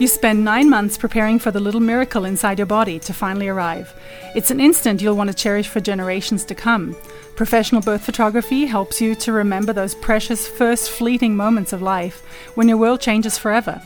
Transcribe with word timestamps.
You 0.00 0.06
spend 0.06 0.44
nine 0.44 0.70
months 0.70 0.96
preparing 0.96 1.40
for 1.40 1.50
the 1.50 1.58
little 1.58 1.80
miracle 1.80 2.24
inside 2.24 2.56
your 2.56 2.66
body 2.66 3.00
to 3.00 3.12
finally 3.12 3.48
arrive. 3.48 3.92
It's 4.36 4.52
an 4.52 4.60
instant 4.60 5.02
you'll 5.02 5.16
want 5.16 5.28
to 5.28 5.34
cherish 5.34 5.66
for 5.66 5.80
generations 5.80 6.44
to 6.44 6.54
come. 6.54 6.94
Professional 7.34 7.80
birth 7.82 8.04
photography 8.04 8.64
helps 8.66 9.00
you 9.00 9.16
to 9.16 9.32
remember 9.32 9.72
those 9.72 9.96
precious 9.96 10.46
first 10.46 10.92
fleeting 10.92 11.36
moments 11.36 11.72
of 11.72 11.82
life 11.82 12.22
when 12.54 12.68
your 12.68 12.76
world 12.76 13.00
changes 13.00 13.36
forever. 13.36 13.82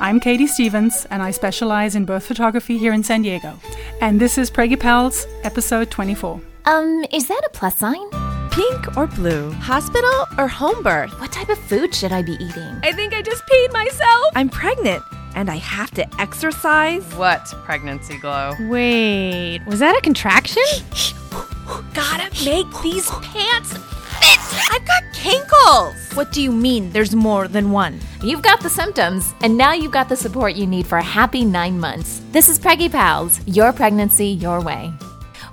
I'm 0.00 0.18
Katie 0.18 0.46
Stevens, 0.46 1.06
and 1.10 1.22
I 1.22 1.30
specialize 1.30 1.94
in 1.94 2.06
birth 2.06 2.24
photography 2.24 2.78
here 2.78 2.94
in 2.94 3.04
San 3.04 3.20
Diego. 3.20 3.60
And 4.00 4.18
this 4.18 4.38
is 4.38 4.50
Preggy 4.50 4.80
Pals, 4.80 5.26
episode 5.42 5.90
24. 5.90 6.40
Um, 6.64 7.04
is 7.12 7.28
that 7.28 7.42
a 7.44 7.50
plus 7.50 7.76
sign? 7.76 8.08
Pink 8.50 8.96
or 8.96 9.06
blue? 9.08 9.50
Hospital 9.52 10.26
or 10.38 10.48
home 10.48 10.82
birth? 10.82 11.20
What 11.20 11.32
type 11.32 11.50
of 11.50 11.58
food 11.58 11.94
should 11.94 12.12
I 12.12 12.22
be 12.22 12.32
eating? 12.32 12.80
I 12.82 12.92
think 12.92 13.12
I 13.12 13.20
just 13.20 13.44
peed 13.44 13.72
myself. 13.74 14.32
I'm 14.34 14.48
pregnant 14.48 15.02
and 15.34 15.50
I 15.50 15.56
have 15.56 15.90
to 15.92 16.20
exercise. 16.20 17.04
What 17.14 17.46
pregnancy 17.64 18.18
glow? 18.18 18.54
Wait, 18.68 19.60
was 19.66 19.78
that 19.78 19.96
a 19.96 20.00
contraction? 20.00 20.62
Gotta 21.94 22.28
make 22.44 22.66
these 22.82 23.08
pants 23.10 23.72
fit. 23.72 24.70
I've 24.72 24.86
got 24.86 25.02
kinkles. 25.14 26.16
What 26.16 26.32
do 26.32 26.42
you 26.42 26.52
mean 26.52 26.90
there's 26.90 27.14
more 27.14 27.48
than 27.48 27.70
one? 27.70 28.00
You've 28.22 28.42
got 28.42 28.60
the 28.60 28.70
symptoms, 28.70 29.32
and 29.42 29.56
now 29.56 29.72
you've 29.72 29.92
got 29.92 30.08
the 30.08 30.16
support 30.16 30.54
you 30.54 30.66
need 30.66 30.86
for 30.86 30.98
a 30.98 31.02
happy 31.02 31.44
nine 31.44 31.78
months. 31.78 32.20
This 32.32 32.48
is 32.48 32.58
Preggy 32.58 32.90
Pals, 32.90 33.40
your 33.46 33.72
pregnancy, 33.72 34.26
your 34.26 34.60
way. 34.60 34.92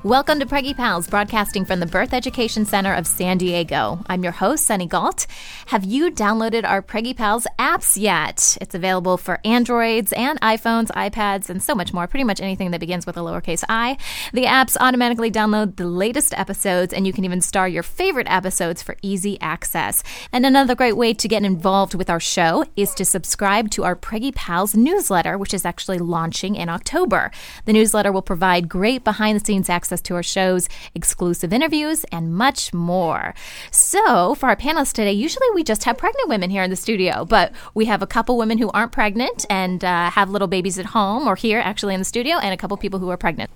Welcome 0.08 0.40
to 0.40 0.46
Preggy 0.46 0.74
Pals, 0.74 1.06
broadcasting 1.06 1.66
from 1.66 1.82
the 1.82 1.86
Birth 1.86 2.14
Education 2.14 2.66
Center 2.66 2.94
of 2.94 3.06
San 3.06 3.38
Diego. 3.38 4.00
I'm 4.08 4.24
your 4.24 4.32
host, 4.32 4.66
Sunny 4.66 4.88
Gault. 4.88 5.28
Have 5.66 5.84
you 5.84 6.10
downloaded 6.10 6.64
our 6.64 6.82
Preggy 6.82 7.14
Pals 7.14 7.46
apps 7.60 8.00
yet? 8.00 8.58
It's 8.62 8.74
available 8.74 9.18
for 9.18 9.42
Androids 9.44 10.14
and 10.14 10.40
iPhones, 10.40 10.88
iPads, 10.92 11.50
and 11.50 11.62
so 11.62 11.76
much 11.76 11.92
more. 11.92 12.08
Pretty 12.08 12.24
much 12.24 12.40
anything 12.40 12.72
that 12.72 12.80
begins 12.80 13.05
with 13.05 13.18
a 13.18 13.20
lowercase 13.20 13.66
i. 13.68 13.98
The 14.32 14.46
apps 14.46 14.77
automatically 14.80 15.30
download 15.30 15.76
the 15.76 15.88
latest 15.88 16.34
episodes, 16.40 16.94
and 16.94 17.05
you 17.05 17.12
can 17.12 17.26
even 17.26 17.42
star 17.42 17.68
your 17.68 17.84
favorite 17.84 18.32
episodes 18.32 18.82
for 18.82 18.96
easy 19.02 19.38
access. 19.42 20.04
And 20.32 20.46
another 20.46 20.74
great 20.74 20.96
way 20.96 21.14
to 21.16 21.27
get 21.27 21.44
involved 21.44 21.96
with 21.96 22.10
our 22.10 22.21
show 22.21 22.64
is 22.77 22.94
to 22.94 23.04
subscribe 23.04 23.71
to 23.71 23.84
our 23.84 23.98
Preggy 23.98 24.34
Pals 24.34 24.74
newsletter, 24.74 25.38
which 25.38 25.54
is 25.54 25.66
actually 25.66 25.98
launching 25.98 26.55
in 26.55 26.70
October. 26.70 27.30
The 27.66 27.74
newsletter 27.74 28.14
will 28.14 28.21
provide 28.21 28.70
great 28.70 29.04
behind 29.04 29.38
the 29.38 29.44
scenes 29.44 29.68
access 29.68 29.96
access 29.98 30.07
to 30.07 30.15
our 30.15 30.23
shows, 30.23 30.70
exclusive 30.93 31.53
interviews, 31.53 32.05
and 32.12 32.34
much 32.34 32.73
more. 32.73 33.34
So, 33.71 34.35
for 34.35 34.49
our 34.49 34.55
panelists 34.55 34.93
today, 34.93 35.13
usually 35.13 35.48
we 35.53 35.63
just 35.63 35.84
have 35.85 35.98
pregnant 35.98 36.29
women 36.29 36.49
here 36.49 36.63
in 36.63 36.70
the 36.70 36.76
studio, 36.76 37.26
but 37.26 37.51
we 37.73 37.85
have 37.85 38.01
a 38.01 38.07
couple 38.07 38.37
women 38.37 38.57
who 38.57 38.70
aren't 38.71 38.91
pregnant 38.91 39.45
and 39.49 39.84
uh, 39.84 40.09
have 40.12 40.29
little 40.29 40.48
babies 40.48 40.79
at 40.79 40.87
home 40.87 41.27
or 41.27 41.35
here 41.35 41.59
actually 41.59 41.93
in 41.93 42.01
the 42.01 42.05
studio, 42.05 42.37
and 42.37 42.53
a 42.53 42.57
couple 42.57 42.77
people 42.77 42.99
who 42.99 43.09
are 43.09 43.18
pregnant. 43.18 43.49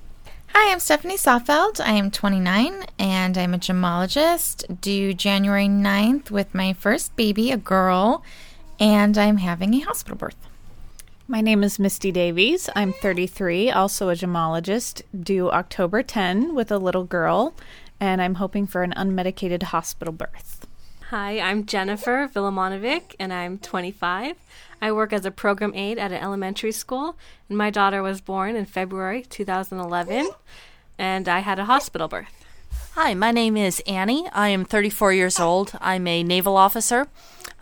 Hi, 0.53 0.71
I'm 0.71 0.79
Stephanie 0.79 1.17
Soffeld. 1.17 1.79
I 1.79 1.93
am 1.93 2.11
29 2.11 2.83
and 2.99 3.37
I'm 3.37 3.53
a 3.53 3.57
gemologist 3.57 4.81
due 4.81 5.13
January 5.13 5.67
9th 5.67 6.29
with 6.29 6.53
my 6.53 6.73
first 6.73 7.15
baby, 7.15 7.51
a 7.51 7.57
girl, 7.57 8.21
and 8.77 9.17
I'm 9.17 9.37
having 9.37 9.73
a 9.75 9.79
hospital 9.79 10.17
birth. 10.17 10.50
My 11.31 11.39
name 11.39 11.63
is 11.63 11.79
Misty 11.79 12.11
Davies. 12.11 12.69
I'm 12.75 12.91
33, 12.91 13.71
also 13.71 14.09
a 14.09 14.15
gemologist, 14.15 15.01
due 15.17 15.49
October 15.49 16.03
10 16.03 16.53
with 16.53 16.73
a 16.73 16.77
little 16.77 17.05
girl, 17.05 17.53
and 18.01 18.21
I'm 18.21 18.35
hoping 18.35 18.67
for 18.67 18.83
an 18.83 18.93
unmedicated 18.97 19.63
hospital 19.63 20.11
birth. 20.11 20.67
Hi, 21.09 21.39
I'm 21.39 21.65
Jennifer 21.65 22.27
Villamonovic, 22.27 23.15
and 23.17 23.31
I'm 23.31 23.59
25. 23.59 24.35
I 24.81 24.91
work 24.91 25.13
as 25.13 25.25
a 25.25 25.31
program 25.31 25.73
aide 25.73 25.97
at 25.97 26.11
an 26.11 26.21
elementary 26.21 26.73
school, 26.73 27.15
and 27.47 27.57
my 27.57 27.69
daughter 27.69 28.03
was 28.03 28.19
born 28.19 28.57
in 28.57 28.65
February 28.65 29.23
2011, 29.23 30.31
and 30.97 31.29
I 31.29 31.39
had 31.39 31.59
a 31.59 31.63
hospital 31.63 32.09
birth. 32.09 32.40
Hi, 32.95 33.13
my 33.13 33.31
name 33.31 33.57
is 33.57 33.81
Annie. 33.87 34.27
I 34.33 34.49
am 34.49 34.65
34 34.65 35.13
years 35.13 35.39
old. 35.39 35.73
I'm 35.79 36.05
a 36.07 36.23
naval 36.23 36.57
officer. 36.57 37.07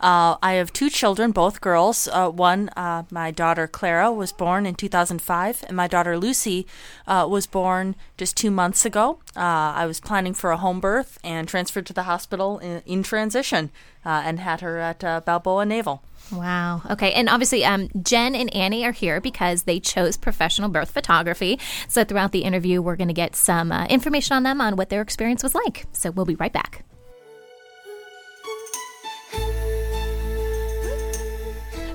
Uh, 0.00 0.36
I 0.42 0.54
have 0.54 0.72
two 0.72 0.90
children, 0.90 1.30
both 1.30 1.60
girls. 1.60 2.08
Uh, 2.08 2.30
one, 2.30 2.68
uh, 2.70 3.04
my 3.10 3.30
daughter 3.30 3.66
Clara, 3.66 4.10
was 4.12 4.32
born 4.32 4.66
in 4.66 4.74
2005, 4.74 5.64
and 5.68 5.76
my 5.76 5.86
daughter 5.86 6.18
Lucy 6.18 6.66
uh, 7.06 7.26
was 7.30 7.46
born 7.46 7.96
just 8.16 8.36
two 8.36 8.50
months 8.50 8.84
ago. 8.84 9.20
Uh, 9.36 9.72
I 9.76 9.86
was 9.86 10.00
planning 10.00 10.34
for 10.34 10.50
a 10.50 10.56
home 10.56 10.80
birth 10.80 11.18
and 11.22 11.46
transferred 11.46 11.86
to 11.86 11.92
the 11.92 12.04
hospital 12.04 12.58
in, 12.58 12.82
in 12.86 13.02
transition 13.02 13.70
uh, 14.04 14.22
and 14.24 14.40
had 14.40 14.62
her 14.62 14.78
at 14.78 15.00
Balboa 15.24 15.66
Naval. 15.66 16.02
Wow. 16.32 16.82
Okay. 16.90 17.12
And 17.12 17.28
obviously, 17.28 17.64
um, 17.64 17.88
Jen 18.02 18.34
and 18.34 18.54
Annie 18.54 18.84
are 18.84 18.92
here 18.92 19.20
because 19.20 19.64
they 19.64 19.80
chose 19.80 20.16
professional 20.16 20.68
birth 20.68 20.90
photography. 20.90 21.58
So 21.88 22.04
throughout 22.04 22.32
the 22.32 22.44
interview, 22.44 22.80
we're 22.80 22.96
going 22.96 23.08
to 23.08 23.14
get 23.14 23.34
some 23.36 23.72
uh, 23.72 23.86
information 23.86 24.36
on 24.36 24.42
them 24.42 24.60
on 24.60 24.76
what 24.76 24.90
their 24.90 25.02
experience 25.02 25.42
was 25.42 25.54
like. 25.54 25.86
So 25.92 26.10
we'll 26.10 26.26
be 26.26 26.36
right 26.36 26.52
back. 26.52 26.84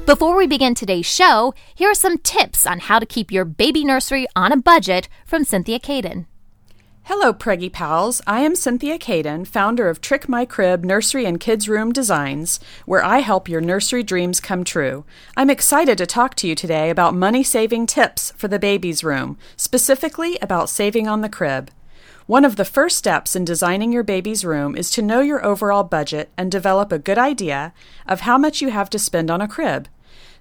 Before 0.06 0.36
we 0.38 0.46
begin 0.46 0.76
today's 0.76 1.08
show, 1.08 1.56
here 1.74 1.90
are 1.90 1.96
some 1.96 2.20
tips 2.20 2.68
on 2.68 2.78
how 2.78 3.00
to 3.00 3.08
keep 3.08 3.32
your 3.32 3.44
baby 3.44 3.84
nursery 3.84 4.28
on 4.36 4.52
a 4.52 4.58
budget 4.58 5.10
from 5.26 5.44
Cynthia 5.44 5.80
Caden. 5.80 6.28
Hello, 7.08 7.32
Preggy 7.32 7.72
Pals. 7.72 8.20
I 8.26 8.42
am 8.42 8.56
Cynthia 8.56 8.98
Caden, 8.98 9.46
founder 9.46 9.90
of 9.90 10.02
Trick 10.02 10.28
My 10.28 10.44
Crib 10.44 10.84
Nursery 10.84 11.26
and 11.26 11.40
Kids 11.40 11.70
Room 11.70 11.92
Designs, 11.92 12.60
where 12.88 13.06
I 13.06 13.20
help 13.20 13.48
your 13.48 13.62
nursery 13.62 14.02
dreams 14.02 14.40
come 14.40 14.64
true. 14.64 15.06
I'm 15.38 15.52
excited 15.52 16.00
to 16.00 16.08
talk 16.08 16.34
to 16.38 16.48
you 16.48 16.56
today 16.56 16.90
about 16.90 17.14
money 17.14 17.44
saving 17.44 17.86
tips 17.86 18.32
for 18.32 18.48
the 18.48 18.58
baby's 18.58 19.04
room, 19.04 19.38
specifically 19.56 20.40
about 20.42 20.68
saving 20.68 21.08
on 21.08 21.22
the 21.22 21.30
crib. 21.30 21.70
One 22.26 22.44
of 22.44 22.56
the 22.56 22.66
first 22.66 22.98
steps 22.98 23.36
in 23.36 23.46
designing 23.46 23.92
your 23.92 24.02
baby's 24.02 24.44
room 24.44 24.76
is 24.76 24.90
to 24.90 25.04
know 25.04 25.22
your 25.22 25.46
overall 25.46 25.84
budget 25.84 26.32
and 26.36 26.52
develop 26.52 26.92
a 26.92 26.98
good 26.98 27.20
idea 27.20 27.72
of 28.08 28.22
how 28.22 28.40
much 28.40 28.62
you 28.62 28.72
have 28.72 28.90
to 28.90 28.98
spend 28.98 29.30
on 29.30 29.42
a 29.42 29.48
crib. 29.48 29.88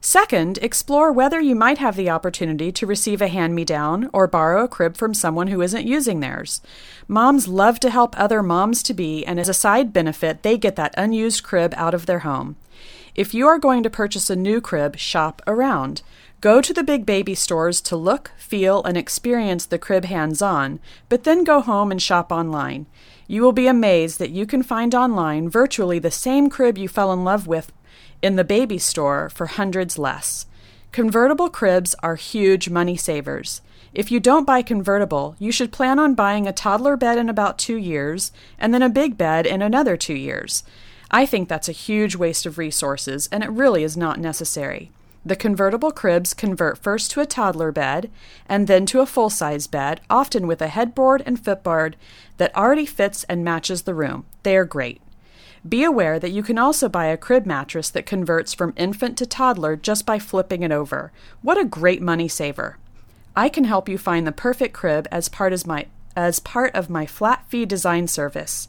Second, 0.06 0.58
explore 0.60 1.10
whether 1.10 1.40
you 1.40 1.54
might 1.54 1.78
have 1.78 1.96
the 1.96 2.10
opportunity 2.10 2.70
to 2.70 2.86
receive 2.86 3.22
a 3.22 3.28
hand 3.28 3.54
me 3.54 3.64
down 3.64 4.10
or 4.12 4.26
borrow 4.26 4.64
a 4.64 4.68
crib 4.68 4.98
from 4.98 5.14
someone 5.14 5.46
who 5.46 5.62
isn't 5.62 5.86
using 5.86 6.20
theirs. 6.20 6.60
Moms 7.08 7.48
love 7.48 7.80
to 7.80 7.88
help 7.88 8.14
other 8.20 8.42
moms 8.42 8.82
to 8.82 8.92
be, 8.92 9.24
and 9.24 9.40
as 9.40 9.48
a 9.48 9.54
side 9.54 9.94
benefit, 9.94 10.42
they 10.42 10.58
get 10.58 10.76
that 10.76 10.92
unused 10.98 11.42
crib 11.42 11.72
out 11.78 11.94
of 11.94 12.04
their 12.04 12.18
home. 12.18 12.56
If 13.14 13.32
you 13.32 13.46
are 13.46 13.58
going 13.58 13.82
to 13.82 13.88
purchase 13.88 14.28
a 14.28 14.36
new 14.36 14.60
crib, 14.60 14.98
shop 14.98 15.40
around. 15.46 16.02
Go 16.42 16.60
to 16.60 16.74
the 16.74 16.84
big 16.84 17.06
baby 17.06 17.34
stores 17.34 17.80
to 17.80 17.96
look, 17.96 18.30
feel, 18.36 18.84
and 18.84 18.98
experience 18.98 19.64
the 19.64 19.78
crib 19.78 20.04
hands 20.04 20.42
on, 20.42 20.80
but 21.08 21.24
then 21.24 21.44
go 21.44 21.62
home 21.62 21.90
and 21.90 22.02
shop 22.02 22.30
online. 22.30 22.84
You 23.26 23.40
will 23.40 23.52
be 23.52 23.66
amazed 23.66 24.18
that 24.18 24.32
you 24.32 24.44
can 24.44 24.62
find 24.62 24.94
online 24.94 25.48
virtually 25.48 25.98
the 25.98 26.10
same 26.10 26.50
crib 26.50 26.76
you 26.76 26.88
fell 26.88 27.10
in 27.10 27.24
love 27.24 27.46
with 27.46 27.72
in 28.22 28.36
the 28.36 28.44
baby 28.44 28.78
store 28.78 29.28
for 29.28 29.46
hundreds 29.46 29.98
less. 29.98 30.46
Convertible 30.92 31.50
cribs 31.50 31.94
are 32.02 32.16
huge 32.16 32.68
money 32.68 32.96
savers. 32.96 33.60
If 33.92 34.10
you 34.10 34.20
don't 34.20 34.46
buy 34.46 34.62
convertible, 34.62 35.36
you 35.38 35.52
should 35.52 35.72
plan 35.72 35.98
on 35.98 36.14
buying 36.14 36.46
a 36.46 36.52
toddler 36.52 36.96
bed 36.96 37.18
in 37.18 37.28
about 37.28 37.58
two 37.58 37.76
years 37.76 38.32
and 38.58 38.72
then 38.72 38.82
a 38.82 38.88
big 38.88 39.16
bed 39.16 39.46
in 39.46 39.62
another 39.62 39.96
two 39.96 40.14
years. 40.14 40.64
I 41.10 41.26
think 41.26 41.48
that's 41.48 41.68
a 41.68 41.72
huge 41.72 42.16
waste 42.16 42.44
of 42.44 42.58
resources, 42.58 43.28
and 43.30 43.44
it 43.44 43.50
really 43.50 43.84
is 43.84 43.96
not 43.96 44.18
necessary. 44.18 44.90
The 45.24 45.36
convertible 45.36 45.90
cribs 45.90 46.34
convert 46.34 46.78
first 46.78 47.10
to 47.12 47.20
a 47.20 47.26
toddler 47.26 47.72
bed 47.72 48.10
and 48.46 48.66
then 48.66 48.84
to 48.86 49.00
a 49.00 49.06
full 49.06 49.30
size 49.30 49.66
bed, 49.66 50.00
often 50.10 50.46
with 50.46 50.60
a 50.60 50.68
headboard 50.68 51.22
and 51.24 51.42
footboard 51.42 51.96
that 52.36 52.54
already 52.54 52.84
fits 52.84 53.24
and 53.24 53.44
matches 53.44 53.82
the 53.82 53.94
room. 53.94 54.26
They 54.42 54.56
are 54.56 54.64
great. 54.64 55.00
Be 55.66 55.82
aware 55.82 56.18
that 56.18 56.30
you 56.30 56.42
can 56.42 56.58
also 56.58 56.88
buy 56.88 57.06
a 57.06 57.16
crib 57.16 57.46
mattress 57.46 57.88
that 57.90 58.04
converts 58.04 58.52
from 58.52 58.74
infant 58.76 59.16
to 59.18 59.26
toddler 59.26 59.76
just 59.76 60.04
by 60.04 60.18
flipping 60.18 60.62
it 60.62 60.72
over. 60.72 61.10
What 61.40 61.58
a 61.58 61.64
great 61.64 62.02
money 62.02 62.28
saver! 62.28 62.76
I 63.34 63.48
can 63.48 63.64
help 63.64 63.88
you 63.88 63.96
find 63.96 64.26
the 64.26 64.32
perfect 64.32 64.74
crib 64.74 65.08
as 65.10 65.28
part 65.28 65.52
of 65.52 65.66
my 65.66 65.86
as 66.14 66.38
part 66.38 66.72
of 66.74 66.88
my 66.88 67.06
flat 67.06 67.44
fee 67.48 67.66
design 67.66 68.06
service. 68.06 68.68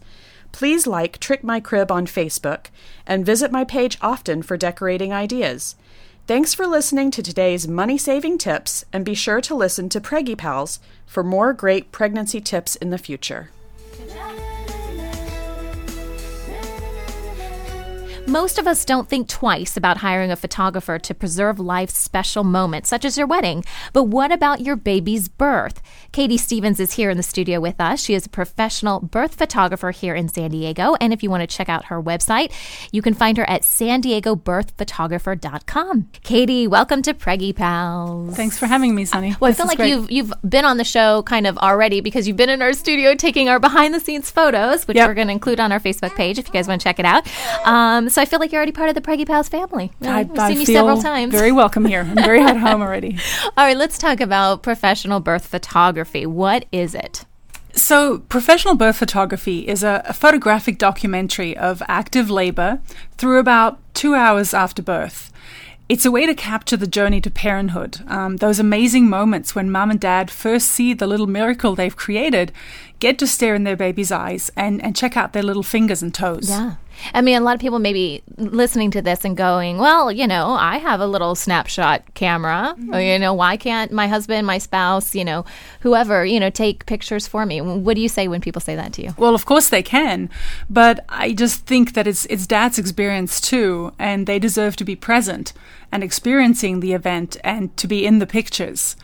Please 0.51 0.87
like 0.87 1.19
Trick 1.19 1.43
My 1.43 1.59
Crib 1.59 1.91
on 1.91 2.07
Facebook 2.07 2.67
and 3.05 3.25
visit 3.25 3.51
my 3.51 3.65
page 3.65 3.97
often 4.01 4.41
for 4.41 4.57
decorating 4.57 5.11
ideas. 5.13 5.75
Thanks 6.27 6.55
for 6.55 6.65
listening 6.65 7.11
to 7.11 7.21
today's 7.21 7.67
money 7.67 7.99
saving 7.99 8.39
tips, 8.39 8.83
and 8.91 9.05
be 9.05 9.13
sure 9.13 9.41
to 9.41 9.53
listen 9.53 9.89
to 9.89 10.01
Preggy 10.01 10.35
Pals 10.35 10.79
for 11.05 11.23
more 11.23 11.53
great 11.53 11.91
pregnancy 11.91 12.41
tips 12.41 12.75
in 12.77 12.89
the 12.89 12.97
future. 12.97 13.51
Most 18.27 18.57
of 18.57 18.65
us 18.65 18.83
don't 18.85 19.07
think 19.07 19.27
twice 19.27 19.77
about 19.77 19.97
hiring 19.97 20.31
a 20.31 20.35
photographer 20.35 20.97
to 20.97 21.13
preserve 21.13 21.59
life's 21.59 21.95
special 21.95 22.43
moments, 22.43 22.89
such 22.89 23.05
as 23.05 23.19
your 23.19 23.27
wedding. 23.27 23.63
But 23.93 24.05
what 24.05 24.31
about 24.31 24.61
your 24.61 24.75
baby's 24.75 25.27
birth? 25.29 25.79
Katie 26.11 26.37
Stevens 26.37 26.79
is 26.79 26.93
here 26.93 27.11
in 27.11 27.17
the 27.17 27.23
studio 27.23 27.59
with 27.59 27.79
us. 27.79 28.03
She 28.03 28.15
is 28.15 28.25
a 28.25 28.29
professional 28.29 28.99
birth 28.99 29.35
photographer 29.35 29.91
here 29.91 30.15
in 30.15 30.27
San 30.27 30.49
Diego. 30.49 30.95
And 30.99 31.13
if 31.13 31.21
you 31.21 31.29
want 31.29 31.41
to 31.47 31.55
check 31.55 31.69
out 31.69 31.85
her 31.85 32.01
website, 32.01 32.51
you 32.91 33.03
can 33.03 33.13
find 33.13 33.37
her 33.37 33.47
at 33.47 33.63
san 33.63 34.01
diego 34.01 34.35
birthphotographer.com. 34.35 36.09
Katie, 36.23 36.67
welcome 36.67 37.03
to 37.03 37.13
Preggy 37.13 37.55
Pals. 37.55 38.35
Thanks 38.35 38.57
for 38.57 38.65
having 38.65 38.95
me, 38.95 39.05
Sunny. 39.05 39.35
Well, 39.39 39.51
This 39.51 39.59
I 39.59 39.63
feel 39.63 39.67
like 39.67 39.77
great. 39.77 39.89
you've 39.89 40.11
you've 40.11 40.33
been 40.49 40.65
on 40.65 40.77
the 40.77 40.83
show 40.83 41.21
kind 41.23 41.45
of 41.45 41.59
already 41.59 42.01
because 42.01 42.27
you've 42.27 42.37
been 42.37 42.49
in 42.49 42.63
our 42.63 42.73
studio 42.73 43.13
taking 43.13 43.49
our 43.49 43.59
behind 43.59 43.93
the 43.93 43.99
scenes 43.99 44.31
photos, 44.31 44.87
which 44.87 44.97
Yep. 44.97 45.07
we're 45.09 45.13
going 45.13 45.27
to 45.27 45.33
include 45.33 45.59
on 45.59 45.71
our 45.71 45.79
Facebook 45.79 46.15
page 46.15 46.39
if 46.39 46.47
you 46.47 46.53
guys 46.53 46.67
want 46.67 46.81
to 46.81 46.83
check 46.83 46.97
it 46.97 47.05
out. 47.05 47.27
Um, 47.67 48.09
so 48.15 48.21
I 48.21 48.25
feel 48.25 48.39
like 48.39 48.53
you're 48.53 48.59
already 48.59 48.71
part 48.71 48.87
of 48.87 48.95
the 48.95 49.01
Preggy 49.01 49.27
Pals 49.27 49.49
family. 49.49 49.91
I, 50.01 50.21
I've 50.21 50.39
I 50.39 50.47
seen 50.51 50.61
you 50.61 50.65
several 50.65 51.01
times. 51.01 51.33
very 51.33 51.51
welcome 51.51 51.83
here. 51.83 51.99
I'm 51.99 52.15
very 52.15 52.39
at 52.39 52.55
home 52.55 52.81
already. 52.81 53.17
All 53.57 53.65
right, 53.65 53.75
let's 53.75 53.97
talk 53.97 54.21
about 54.21 54.63
professional 54.63 55.19
birth 55.19 55.45
photography. 55.45 56.25
What 56.25 56.63
is 56.71 56.95
it? 56.95 57.25
So, 57.73 58.19
professional 58.19 58.75
birth 58.75 58.95
photography 58.95 59.67
is 59.67 59.83
a, 59.83 60.01
a 60.05 60.13
photographic 60.13 60.77
documentary 60.77 61.57
of 61.57 61.83
active 61.89 62.29
labor 62.29 62.79
through 63.17 63.37
about 63.37 63.79
two 63.93 64.15
hours 64.15 64.53
after 64.53 64.81
birth. 64.81 65.33
It's 65.89 66.05
a 66.05 66.09
way 66.09 66.25
to 66.25 66.33
capture 66.33 66.77
the 66.77 66.87
journey 66.87 67.19
to 67.19 67.29
parenthood, 67.29 68.01
um, 68.07 68.37
those 68.37 68.59
amazing 68.59 69.09
moments 69.09 69.55
when 69.55 69.69
mom 69.69 69.91
and 69.91 69.99
dad 69.99 70.31
first 70.31 70.69
see 70.69 70.93
the 70.93 71.05
little 71.05 71.27
miracle 71.27 71.75
they've 71.75 71.95
created, 71.95 72.53
get 72.99 73.19
to 73.19 73.27
stare 73.27 73.55
in 73.55 73.65
their 73.65 73.75
baby's 73.75 74.11
eyes, 74.11 74.49
and, 74.55 74.81
and 74.81 74.95
check 74.95 75.17
out 75.17 75.33
their 75.33 75.43
little 75.43 75.61
fingers 75.61 76.01
and 76.01 76.13
toes. 76.13 76.49
Yeah. 76.49 76.75
I 77.13 77.21
mean, 77.21 77.37
a 77.37 77.41
lot 77.41 77.55
of 77.55 77.61
people 77.61 77.79
may 77.79 77.93
be 77.93 78.23
listening 78.37 78.91
to 78.91 79.01
this 79.01 79.25
and 79.25 79.35
going, 79.37 79.77
well, 79.77 80.11
you 80.11 80.27
know, 80.27 80.53
I 80.53 80.77
have 80.77 80.99
a 80.99 81.07
little 81.07 81.35
snapshot 81.35 82.13
camera. 82.13 82.75
Or, 82.91 82.99
you 82.99 83.19
know, 83.19 83.33
why 83.33 83.57
can't 83.57 83.91
my 83.91 84.07
husband, 84.07 84.47
my 84.47 84.57
spouse, 84.57 85.15
you 85.15 85.25
know, 85.25 85.45
whoever, 85.81 86.25
you 86.25 86.39
know, 86.39 86.49
take 86.49 86.85
pictures 86.85 87.27
for 87.27 87.45
me? 87.45 87.61
What 87.61 87.95
do 87.95 88.01
you 88.01 88.09
say 88.09 88.27
when 88.27 88.41
people 88.41 88.61
say 88.61 88.75
that 88.75 88.93
to 88.93 89.03
you? 89.03 89.13
Well, 89.17 89.35
of 89.35 89.45
course 89.45 89.69
they 89.69 89.83
can, 89.83 90.29
but 90.69 91.05
I 91.09 91.33
just 91.33 91.65
think 91.65 91.93
that 91.93 92.07
it's 92.07 92.25
it's 92.25 92.47
dad's 92.47 92.77
experience 92.77 93.41
too, 93.41 93.93
and 93.99 94.27
they 94.27 94.39
deserve 94.39 94.75
to 94.77 94.85
be 94.85 94.95
present 94.95 95.53
and 95.91 96.03
experiencing 96.03 96.79
the 96.79 96.93
event 96.93 97.37
and 97.43 97.75
to 97.77 97.87
be 97.87 98.05
in 98.05 98.19
the 98.19 98.27
pictures. 98.27 98.95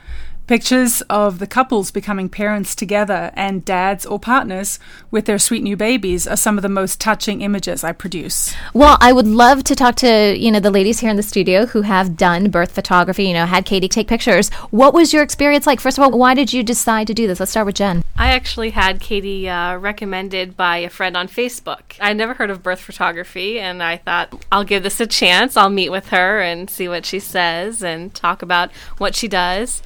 Pictures 0.51 1.00
of 1.03 1.39
the 1.39 1.48
couples 1.48 1.92
becoming 1.92 2.27
parents 2.27 2.75
together 2.75 3.31
and 3.36 3.63
dads 3.63 4.06
or 4.06 4.19
partners 4.19 4.80
with 5.09 5.24
their 5.24 5.39
sweet 5.39 5.63
new 5.63 5.77
babies 5.77 6.27
are 6.27 6.36
some 6.36 6.57
of 6.57 6.62
the 6.62 6.68
most 6.68 7.00
touching 7.00 7.42
images 7.42 7.86
I 7.86 7.94
produce. 7.94 8.53
Well, 8.74 8.98
I 9.00 9.13
would 9.13 9.27
love 9.27 9.63
to 9.63 9.75
talk 9.75 9.95
to, 9.95 10.38
you 10.38 10.51
know, 10.51 10.59
the 10.59 10.69
ladies 10.69 11.00
here 11.00 11.09
in 11.09 11.15
the 11.15 11.24
studio 11.24 11.68
who 11.68 11.83
have 11.83 12.18
done 12.18 12.50
birth 12.50 12.74
photography, 12.74 13.24
you 13.24 13.33
know, 13.33 13.45
had 13.45 13.63
Katie 13.63 13.88
take 13.88 14.09
pictures. 14.09 14.50
What 14.71 14.94
was 14.94 15.13
your 15.13 15.24
experience 15.24 15.65
like? 15.65 15.80
First 15.80 15.98
of 15.98 16.03
all, 16.03 16.12
why 16.12 16.33
did 16.33 16.51
you 16.51 16.63
decide 16.63 17.07
to 17.07 17.13
do 17.13 17.27
this? 17.27 17.39
Let's 17.39 17.51
start 17.51 17.65
with 17.65 17.75
Jen. 17.75 18.03
I 18.18 18.33
actually 18.33 18.71
had 18.71 19.00
Katie 19.00 19.48
uh, 19.48 19.77
recommended 19.77 20.57
by 20.57 20.80
a 20.80 20.89
friend 20.89 21.15
on 21.15 21.30
Facebook. 21.30 21.95
I'd 22.01 22.18
never 22.18 22.33
heard 22.33 22.50
of 22.50 22.62
birth 22.62 22.81
photography, 22.81 23.57
and 23.57 23.81
I 23.81 23.95
thought 23.95 24.45
I'll 24.51 24.65
give 24.65 24.83
this 24.83 25.00
a 25.00 25.07
chance. 25.07 25.56
I'll 25.56 25.69
meet 25.69 25.92
with 25.92 26.09
her 26.09 26.42
and 26.42 26.69
see 26.69 26.89
what 26.89 27.06
she 27.06 27.21
says 27.21 27.81
and 27.81 28.13
talk 28.13 28.42
about 28.42 28.69
what 28.98 29.15
she 29.15 29.30
does. 29.30 29.81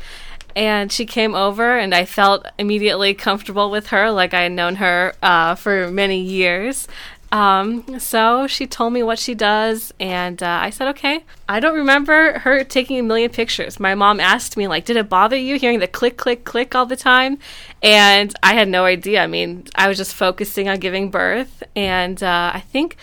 And 0.55 0.91
she 0.91 1.05
came 1.05 1.35
over, 1.35 1.77
and 1.77 1.93
I 1.93 2.05
felt 2.05 2.45
immediately 2.57 3.13
comfortable 3.13 3.69
with 3.69 3.87
her, 3.87 4.09
like 4.09 4.33
I 4.33 4.43
had 4.43 4.53
known 4.53 4.75
her 4.75 5.13
uh, 5.21 5.55
for 5.55 5.91
many 5.91 6.21
years. 6.21 6.87
Um, 7.31 7.99
so 7.99 8.47
she 8.47 8.65
told 8.65 8.93
me 8.93 9.03
what 9.03 9.19
she 9.19 9.35
does, 9.35 9.93
and 9.99 10.41
uh, 10.41 10.59
I 10.61 10.69
said, 10.69 10.87
okay. 10.89 11.25
I 11.49 11.59
don't 11.59 11.75
remember 11.75 12.39
her 12.39 12.63
taking 12.63 12.97
a 12.99 13.03
million 13.03 13.29
pictures. 13.29 13.79
My 13.79 13.95
mom 13.95 14.21
asked 14.21 14.55
me, 14.55 14.69
like, 14.69 14.85
did 14.85 14.95
it 14.95 15.09
bother 15.09 15.35
you 15.35 15.57
hearing 15.57 15.79
the 15.79 15.87
click, 15.87 16.15
click, 16.15 16.45
click 16.45 16.73
all 16.75 16.85
the 16.85 16.95
time? 16.95 17.37
And 17.83 18.33
I 18.41 18.53
had 18.53 18.69
no 18.69 18.85
idea. 18.85 19.21
I 19.21 19.27
mean, 19.27 19.65
I 19.75 19.89
was 19.89 19.97
just 19.97 20.13
focusing 20.15 20.69
on 20.69 20.79
giving 20.79 21.11
birth, 21.11 21.61
and 21.75 22.23
uh, 22.23 22.51
I 22.53 22.61
think 22.61 22.95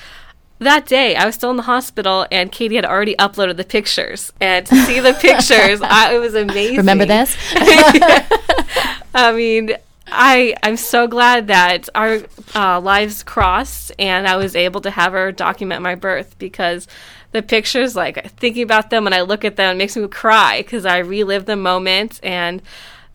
that 0.62 0.86
day 0.86 1.16
I 1.16 1.26
was 1.26 1.34
still 1.34 1.50
in 1.50 1.56
the 1.56 1.62
hospital, 1.62 2.26
and 2.30 2.50
Katie 2.50 2.76
had 2.76 2.84
already 2.84 3.14
uploaded 3.16 3.56
the 3.56 3.64
pictures. 3.64 4.32
And 4.40 4.66
to 4.66 4.76
see 4.84 5.00
the 5.00 5.14
pictures, 5.14 5.80
I, 5.82 6.14
it 6.14 6.18
was 6.18 6.34
amazing. 6.34 6.76
Remember 6.76 7.04
this? 7.04 7.36
I 9.14 9.32
mean, 9.34 9.74
I 10.06 10.54
I'm 10.62 10.76
so 10.76 11.06
glad 11.06 11.48
that 11.48 11.88
our 11.94 12.20
uh, 12.54 12.80
lives 12.80 13.22
crossed 13.22 13.92
and 13.98 14.26
I 14.26 14.36
was 14.36 14.54
able 14.56 14.80
to 14.82 14.90
have 14.90 15.12
her 15.12 15.32
document 15.32 15.82
my 15.82 15.94
birth 15.94 16.38
because 16.38 16.86
the 17.32 17.42
pictures, 17.42 17.96
like 17.96 18.30
thinking 18.32 18.62
about 18.62 18.90
them 18.90 19.04
when 19.04 19.14
I 19.14 19.22
look 19.22 19.44
at 19.44 19.56
them, 19.56 19.78
makes 19.78 19.96
me 19.96 20.06
cry 20.08 20.62
because 20.62 20.86
I 20.86 20.98
relive 20.98 21.46
the 21.46 21.56
moment 21.56 22.20
and. 22.22 22.62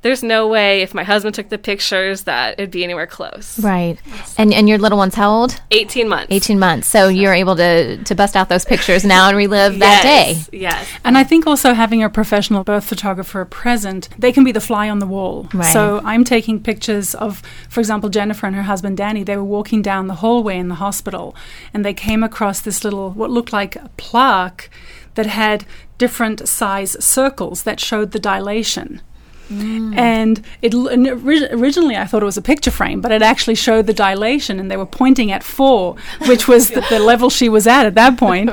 There's 0.03 0.21
no 0.21 0.47
way 0.47 0.81
if 0.81 0.93
my 0.93 1.03
husband 1.03 1.33
took 1.35 1.49
the 1.49 1.57
pictures 1.57 2.23
that 2.23 2.53
it'd 2.59 2.71
be 2.71 2.83
anywhere 2.83 3.07
close. 3.07 3.59
Right. 3.59 3.97
And 4.37 4.53
and 4.53 4.69
your 4.69 4.77
little 4.77 4.97
one's 4.97 5.15
how 5.15 5.31
old? 5.31 5.61
18 5.71 6.07
months. 6.07 6.27
18 6.29 6.59
months. 6.59 6.87
So 6.87 7.07
you're 7.07 7.33
able 7.33 7.55
to 7.55 7.97
to 7.97 8.15
bust 8.15 8.35
out 8.35 8.49
those 8.49 8.65
pictures 8.65 9.03
now 9.03 9.27
and 9.27 9.35
relive 9.37 9.79
that 9.79 10.03
day. 10.03 10.33
Yes, 10.33 10.49
Yes. 10.51 10.87
And 11.03 11.17
I 11.17 11.23
think 11.23 11.47
also 11.47 11.73
having 11.73 12.03
a 12.03 12.09
professional 12.09 12.63
birth 12.63 12.85
photographer 12.85 13.43
present, 13.45 14.09
they 14.17 14.31
can 14.31 14.43
be 14.43 14.51
the 14.51 14.61
fly 14.61 14.89
on 14.89 14.99
the 14.99 15.07
wall. 15.07 15.47
Right. 15.53 15.73
So 15.73 16.01
I'm 16.03 16.23
taking 16.23 16.61
pictures 16.61 17.15
of, 17.15 17.41
for 17.69 17.79
example, 17.79 18.09
Jennifer 18.09 18.45
and 18.45 18.55
her 18.55 18.63
husband 18.63 18.97
Danny. 18.97 19.23
They 19.23 19.37
were 19.37 19.43
walking 19.43 19.81
down 19.81 20.07
the 20.07 20.15
hallway 20.15 20.57
in 20.57 20.67
the 20.67 20.75
hospital 20.75 21.35
and 21.73 21.83
they 21.83 21.93
came 21.93 22.23
across 22.23 22.61
this 22.61 22.83
little, 22.83 23.11
what 23.11 23.29
looked 23.29 23.53
like 23.53 23.75
a 23.75 23.89
plaque 23.97 24.69
that 25.15 25.25
had 25.25 25.65
different 25.97 26.47
size 26.47 26.95
circles 27.03 27.63
that 27.63 27.79
showed 27.79 28.11
the 28.11 28.19
dilation. 28.19 29.01
And 29.49 30.41
it 30.61 30.73
and 30.73 31.07
originally 31.07 31.95
I 31.95 32.05
thought 32.05 32.21
it 32.21 32.25
was 32.25 32.37
a 32.37 32.41
picture 32.41 32.71
frame, 32.71 33.01
but 33.01 33.11
it 33.11 33.21
actually 33.21 33.55
showed 33.55 33.87
the 33.87 33.93
dilation, 33.93 34.59
and 34.59 34.69
they 34.69 34.77
were 34.77 34.85
pointing 34.85 35.31
at 35.31 35.43
four, 35.43 35.95
which 36.27 36.47
was 36.47 36.69
the, 36.69 36.81
the 36.89 36.99
level 36.99 37.29
she 37.29 37.49
was 37.49 37.65
at 37.67 37.85
at 37.85 37.95
that 37.95 38.17
point. 38.25 38.49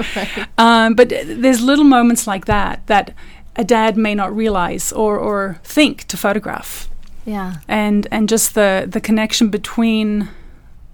um, 0.59 0.95
but 0.95 1.09
there's 1.09 1.61
little 1.61 1.85
moments 1.85 2.27
like 2.27 2.45
that 2.47 2.87
that 2.87 3.13
a 3.57 3.65
dad 3.65 3.97
may 3.97 4.15
not 4.15 4.35
realize 4.35 4.93
or, 4.93 5.17
or 5.19 5.59
think 5.65 6.05
to 6.09 6.17
photograph, 6.17 6.89
Yeah. 7.25 7.57
and 7.69 8.07
and 8.11 8.29
just 8.29 8.55
the 8.55 8.85
the 8.89 9.01
connection 9.01 9.49
between. 9.51 10.29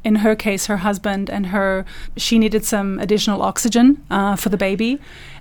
In 0.02 0.14
her 0.16 0.34
case, 0.34 0.64
her 0.64 0.78
husband 0.78 1.28
and 1.28 1.48
her, 1.48 1.84
she 2.16 2.38
needed 2.38 2.64
some 2.64 2.98
additional 2.98 3.42
oxygen 3.42 4.02
uh, 4.10 4.34
for 4.34 4.48
the 4.48 4.56
baby. 4.56 4.98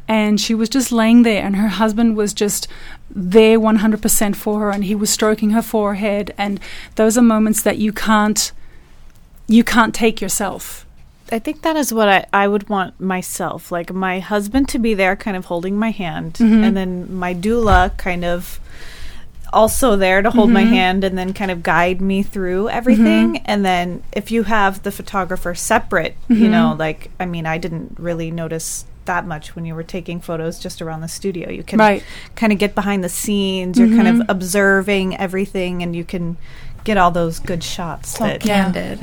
And 0.09 0.41
she 0.41 0.55
was 0.55 0.69
just 0.69 0.91
laying 0.91 1.21
there, 1.21 1.43
and 1.45 1.55
her 1.55 1.67
husband 1.67 2.17
was 2.17 2.33
just 2.33 2.67
there 3.11 3.59
100% 3.59 4.35
for 4.35 4.59
her, 4.59 4.71
and 4.71 4.83
he 4.83 4.95
was 4.95 5.11
stroking 5.11 5.51
her 5.51 5.61
forehead. 5.61 6.33
And 6.35 6.59
those 6.95 7.15
are 7.17 7.21
moments 7.21 7.61
that 7.61 7.77
you 7.77 7.93
can't, 7.93 8.51
you 9.47 9.63
can't 9.63 9.93
take 9.93 10.19
yourself. 10.19 10.85
I 11.31 11.37
think 11.37 11.61
that 11.61 11.75
is 11.75 11.93
what 11.93 12.09
I, 12.09 12.25
I 12.33 12.47
would 12.47 12.69
want 12.69 12.99
myself. 12.99 13.71
Like 13.71 13.93
my 13.93 14.19
husband 14.19 14.67
to 14.69 14.79
be 14.79 14.95
there, 14.95 15.15
kind 15.15 15.37
of 15.37 15.45
holding 15.45 15.77
my 15.77 15.91
hand, 15.91 16.33
Mhm. 16.33 16.63
and 16.65 16.75
then 16.75 17.15
my 17.15 17.35
doula 17.35 17.95
kind 17.97 18.25
of 18.25 18.59
also 19.53 19.95
there 19.95 20.23
to 20.23 20.31
hold 20.31 20.49
my 20.49 20.63
Mhm. 20.63 20.69
hand 20.69 21.03
and 21.03 21.17
then 21.17 21.33
kind 21.33 21.51
of 21.51 21.61
guide 21.63 22.01
me 22.01 22.23
through 22.23 22.69
everything. 22.69 23.37
And 23.45 23.63
then 23.63 24.01
if 24.11 24.31
you 24.31 24.43
have 24.43 24.81
the 24.83 24.91
photographer 24.91 25.53
separate, 25.55 26.15
you 26.29 26.47
Mhm. 26.47 26.51
know, 26.51 26.75
like, 26.79 27.09
I 27.19 27.25
mean, 27.27 27.45
I 27.45 27.57
didn't 27.59 27.95
really 27.99 28.29
notice 28.31 28.85
that 29.09 29.25
much 29.25 29.55
when 29.55 29.65
you 29.65 29.73
were 29.73 29.83
taking 29.83 30.19
photos 30.21 30.59
just 30.59 30.81
around 30.83 31.01
the 31.01 31.07
studio. 31.07 31.49
You 31.49 31.63
can 31.63 31.79
Right. 31.79 32.03
kind 32.35 32.53
of 32.53 32.59
get 32.59 32.75
behind 32.75 33.03
the 33.03 33.09
scenes, 33.09 33.77
you're 33.79 33.87
kind 33.87 34.07
of 34.07 34.15
Mhm. 34.17 34.25
observing 34.29 35.17
everything, 35.17 35.81
and 35.83 35.95
you 35.95 36.03
can 36.03 36.37
get 36.83 36.95
all 36.97 37.09
those 37.11 37.39
good 37.39 37.63
shots 37.63 38.13
that 38.19 38.39
Candid. 38.39 38.99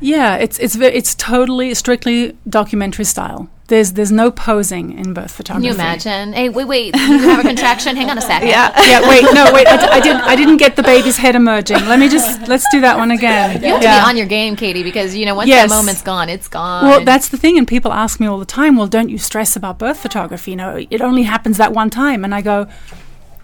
Yeah, 0.00 0.34
it's 0.36 0.58
it's 0.58 0.74
ve- 0.74 0.86
it's 0.98 1.14
totally 1.14 1.72
strictly 1.74 2.36
documentary 2.48 3.04
style. 3.04 3.48
There's 3.68 3.92
there's 3.92 4.12
no 4.12 4.30
posing 4.30 4.92
in 4.98 5.14
birth 5.14 5.30
photography. 5.30 5.68
Can 5.68 5.74
you 5.78 5.82
imagine? 5.82 6.34
Hey, 6.34 6.50
wait, 6.50 6.66
wait. 6.66 6.94
You 6.94 7.18
have 7.30 7.38
a 7.40 7.48
contraction? 7.48 7.96
Hang 7.96 8.10
on 8.10 8.18
a 8.18 8.20
second. 8.32 8.48
Yeah. 8.48 8.70
yeah, 8.86 9.08
wait, 9.08 9.22
no, 9.32 9.50
wait. 9.54 9.66
I, 9.66 9.76
d- 9.78 9.82
I 9.90 10.00
didn't. 10.00 10.20
I 10.22 10.36
didn't 10.36 10.58
get 10.58 10.76
the 10.76 10.82
baby's 10.82 11.16
head 11.16 11.34
emerging. 11.34 11.78
Let 11.86 11.98
me 11.98 12.10
just 12.10 12.46
let's 12.46 12.66
do 12.70 12.82
that 12.82 12.98
one 12.98 13.10
again. 13.10 13.62
You 13.62 13.72
have 13.72 13.82
Yeah. 13.82 14.00
to 14.00 14.04
be 14.04 14.08
on 14.10 14.16
your 14.18 14.26
game, 14.26 14.54
Katie, 14.54 14.82
because 14.82 15.16
you 15.16 15.24
know 15.24 15.34
once 15.34 15.48
Yes. 15.48 15.70
that 15.70 15.74
moment's 15.76 16.02
gone, 16.02 16.28
it's 16.28 16.46
gone. 16.46 16.84
Well, 16.84 17.04
that's 17.04 17.28
the 17.30 17.38
thing, 17.38 17.56
and 17.56 17.66
people 17.66 17.90
ask 17.90 18.20
me 18.20 18.26
all 18.26 18.38
the 18.38 18.44
time. 18.44 18.76
Well, 18.76 18.86
don't 18.86 19.08
you 19.08 19.16
stress 19.16 19.56
about 19.56 19.78
birth 19.78 19.98
photography? 19.98 20.50
You 20.50 20.56
know, 20.58 20.84
it 20.90 21.00
only 21.00 21.22
happens 21.22 21.56
that 21.56 21.72
one 21.72 21.88
time, 21.88 22.22
and 22.22 22.34
I 22.34 22.42
go, 22.42 22.66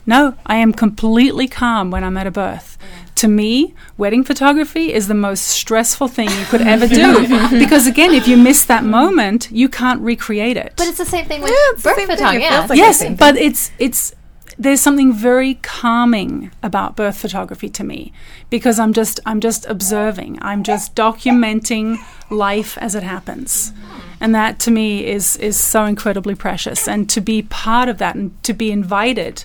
no, 0.05 0.35
I 0.45 0.57
am 0.57 0.73
completely 0.75 1.49
calm 1.49 1.91
when 1.91 2.05
I'm 2.05 2.19
at 2.19 2.27
a 2.27 2.31
birth. 2.31 2.77
To 3.21 3.29
me, 3.29 3.75
wedding 3.99 4.25
photography 4.25 4.95
is 4.95 5.07
the 5.07 5.13
most 5.13 5.43
stressful 5.45 6.09
thing 6.09 6.31
you 6.31 6.47
could 6.47 6.63
ever 6.63 6.87
do 6.87 7.29
because, 7.59 7.87
again, 7.87 8.15
if 8.15 8.27
you 8.27 8.39
miss 8.39 8.65
that 8.65 8.83
moment, 8.83 9.51
you 9.53 9.69
can't 9.69 10.01
recreate 10.01 10.57
it. 10.57 10.73
but 10.79 10.87
it's 10.87 10.97
the 10.97 11.05
same 11.05 11.27
thing 11.27 11.43
with 11.43 11.53
it's 11.55 11.83
the 11.83 11.91
birth 11.91 11.99
same 11.99 12.07
thing. 12.07 12.17
photography. 12.17 12.45
Yeah. 12.45 12.67
like 12.67 12.79
yes, 12.79 13.05
but 13.19 13.37
it's 13.37 13.73
it's 13.79 14.15
there's 14.57 14.81
something 14.81 15.13
very 15.13 15.57
calming 15.57 16.51
about 16.63 16.97
birth 16.97 17.19
photography 17.19 17.69
to 17.69 17.85
me 17.85 18.15
because 18.49 18.79
I'm 18.79 18.95
just 18.95 19.21
I'm 19.27 19.41
just 19.41 19.67
observing. 19.67 20.39
I'm 20.41 20.63
just 20.63 20.95
documenting 20.95 21.99
life 22.31 22.79
as 22.79 22.95
it 22.95 23.03
happens. 23.03 23.75
And 24.19 24.35
that 24.35 24.59
to 24.61 24.71
me 24.71 25.05
is 25.05 25.37
is 25.37 25.61
so 25.61 25.85
incredibly 25.85 26.35
precious. 26.35 26.89
And 26.89 27.07
to 27.11 27.21
be 27.21 27.43
part 27.43 27.91
of 27.91 27.99
that 27.99 28.15
and 28.15 28.43
to 28.45 28.55
be 28.55 28.73
invited 28.73 29.45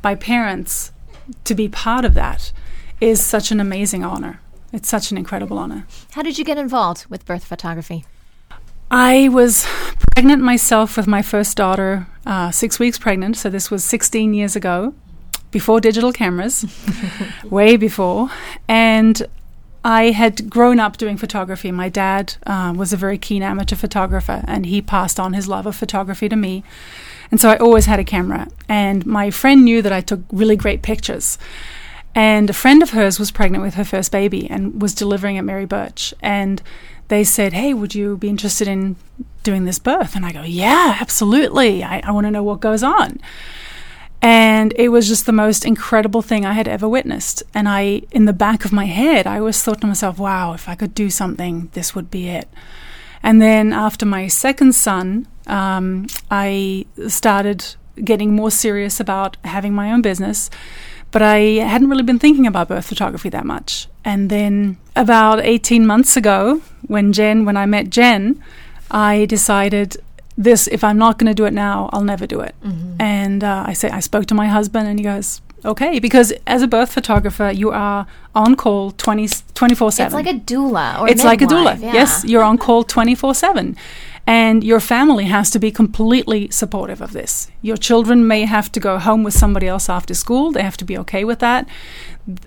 by 0.00 0.16
parents 0.16 0.90
to 1.44 1.54
be 1.54 1.68
part 1.68 2.04
of 2.04 2.14
that 2.14 2.50
is 3.02 3.20
such 3.20 3.50
an 3.50 3.58
amazing 3.58 4.04
honor. 4.04 4.40
It's 4.72 4.88
such 4.88 5.10
an 5.10 5.18
incredible 5.18 5.58
honor. 5.58 5.86
How 6.12 6.22
did 6.22 6.38
you 6.38 6.44
get 6.44 6.56
involved 6.56 7.06
with 7.06 7.26
birth 7.26 7.44
photography? 7.44 8.04
I 8.92 9.28
was 9.28 9.66
pregnant 10.14 10.40
myself 10.40 10.96
with 10.96 11.08
my 11.08 11.20
first 11.20 11.56
daughter, 11.56 12.06
uh, 12.24 12.52
six 12.52 12.78
weeks 12.78 12.98
pregnant. 12.98 13.36
So 13.36 13.50
this 13.50 13.72
was 13.72 13.82
16 13.82 14.34
years 14.34 14.54
ago, 14.54 14.94
before 15.50 15.80
digital 15.80 16.12
cameras, 16.12 16.64
way 17.44 17.76
before. 17.76 18.30
And 18.68 19.26
I 19.84 20.12
had 20.12 20.48
grown 20.48 20.78
up 20.78 20.96
doing 20.96 21.16
photography. 21.16 21.72
My 21.72 21.88
dad 21.88 22.36
uh, 22.46 22.72
was 22.76 22.92
a 22.92 22.96
very 22.96 23.18
keen 23.18 23.42
amateur 23.42 23.74
photographer, 23.74 24.44
and 24.46 24.64
he 24.66 24.80
passed 24.80 25.18
on 25.18 25.32
his 25.32 25.48
love 25.48 25.66
of 25.66 25.74
photography 25.74 26.28
to 26.28 26.36
me. 26.36 26.62
And 27.32 27.40
so 27.40 27.50
I 27.50 27.56
always 27.56 27.86
had 27.86 27.98
a 27.98 28.04
camera. 28.04 28.46
And 28.68 29.04
my 29.06 29.30
friend 29.30 29.64
knew 29.64 29.82
that 29.82 29.92
I 29.92 30.02
took 30.02 30.20
really 30.30 30.54
great 30.54 30.82
pictures. 30.82 31.36
And 32.14 32.50
a 32.50 32.54
friend 32.54 32.82
of 32.82 32.90
hers 32.90 33.18
was 33.18 33.30
pregnant 33.30 33.64
with 33.64 33.74
her 33.74 33.84
first 33.84 34.12
baby 34.12 34.48
and 34.50 34.80
was 34.82 34.94
delivering 34.94 35.38
at 35.38 35.44
Mary 35.44 35.64
Birch. 35.64 36.12
And 36.20 36.62
they 37.08 37.24
said, 37.24 37.52
Hey, 37.52 37.72
would 37.74 37.94
you 37.94 38.16
be 38.16 38.28
interested 38.28 38.68
in 38.68 38.96
doing 39.42 39.64
this 39.64 39.78
birth? 39.78 40.14
And 40.14 40.26
I 40.26 40.32
go, 40.32 40.42
Yeah, 40.42 40.98
absolutely. 41.00 41.82
I, 41.82 42.00
I 42.04 42.10
want 42.12 42.26
to 42.26 42.30
know 42.30 42.42
what 42.42 42.60
goes 42.60 42.82
on. 42.82 43.18
And 44.24 44.72
it 44.76 44.90
was 44.90 45.08
just 45.08 45.26
the 45.26 45.32
most 45.32 45.64
incredible 45.64 46.22
thing 46.22 46.46
I 46.46 46.52
had 46.52 46.68
ever 46.68 46.88
witnessed. 46.88 47.42
And 47.54 47.68
I, 47.68 48.02
in 48.12 48.24
the 48.26 48.32
back 48.32 48.64
of 48.64 48.72
my 48.72 48.84
head, 48.84 49.26
I 49.26 49.38
always 49.40 49.60
thought 49.60 49.80
to 49.80 49.86
myself, 49.88 50.16
wow, 50.18 50.52
if 50.52 50.68
I 50.68 50.76
could 50.76 50.94
do 50.94 51.10
something, 51.10 51.70
this 51.72 51.96
would 51.96 52.08
be 52.08 52.28
it. 52.28 52.48
And 53.24 53.42
then 53.42 53.72
after 53.72 54.06
my 54.06 54.28
second 54.28 54.74
son, 54.74 55.26
um, 55.48 56.06
I 56.30 56.86
started 57.08 57.74
getting 58.04 58.34
more 58.34 58.50
serious 58.50 59.00
about 59.00 59.36
having 59.44 59.74
my 59.74 59.90
own 59.90 60.02
business. 60.02 60.50
But 61.12 61.22
I 61.22 61.38
hadn't 61.72 61.88
really 61.90 62.02
been 62.02 62.18
thinking 62.18 62.46
about 62.46 62.68
birth 62.68 62.86
photography 62.86 63.28
that 63.30 63.44
much. 63.46 63.86
And 64.04 64.30
then 64.30 64.78
about 64.96 65.40
18 65.44 65.86
months 65.86 66.16
ago, 66.16 66.62
when 66.86 67.12
Jen, 67.12 67.44
when 67.44 67.56
I 67.56 67.66
met 67.66 67.90
Jen, 67.90 68.42
I 68.90 69.26
decided 69.26 69.96
this 70.38 70.66
if 70.68 70.82
I'm 70.82 70.96
not 70.98 71.18
going 71.18 71.28
to 71.28 71.34
do 71.34 71.44
it 71.44 71.52
now, 71.52 71.90
I'll 71.92 72.02
never 72.04 72.26
do 72.26 72.40
it. 72.40 72.54
Mm-hmm. 72.64 72.96
And 73.00 73.44
uh, 73.44 73.64
I 73.66 73.74
say 73.74 73.90
I 73.90 74.00
spoke 74.00 74.26
to 74.26 74.34
my 74.34 74.48
husband, 74.48 74.88
and 74.88 74.98
he 74.98 75.04
goes, 75.04 75.42
"Okay," 75.64 75.98
because 75.98 76.32
as 76.46 76.62
a 76.62 76.66
birth 76.66 76.90
photographer, 76.92 77.50
you 77.50 77.70
are 77.70 78.06
on 78.34 78.56
call 78.56 78.92
24 78.92 79.92
7. 79.92 80.06
It's 80.06 80.14
like 80.14 80.26
a 80.34 80.38
doula 80.40 80.98
or 81.00 81.08
It's 81.08 81.22
midwife, 81.22 81.24
like 81.24 81.42
a 81.42 81.46
doula. 81.46 81.80
yeah. 81.80 81.92
Yes, 81.92 82.24
you're 82.24 82.42
on 82.42 82.56
call 82.56 82.82
24 82.84 83.34
7. 83.34 83.76
And 84.26 84.62
your 84.62 84.80
family 84.80 85.24
has 85.24 85.50
to 85.50 85.58
be 85.58 85.72
completely 85.72 86.48
supportive 86.50 87.00
of 87.00 87.12
this. 87.12 87.50
Your 87.60 87.76
children 87.76 88.26
may 88.26 88.44
have 88.44 88.70
to 88.72 88.80
go 88.80 88.98
home 88.98 89.24
with 89.24 89.34
somebody 89.34 89.66
else 89.66 89.88
after 89.88 90.14
school. 90.14 90.52
They 90.52 90.62
have 90.62 90.76
to 90.76 90.84
be 90.84 90.96
okay 90.98 91.24
with 91.24 91.40
that. 91.40 91.68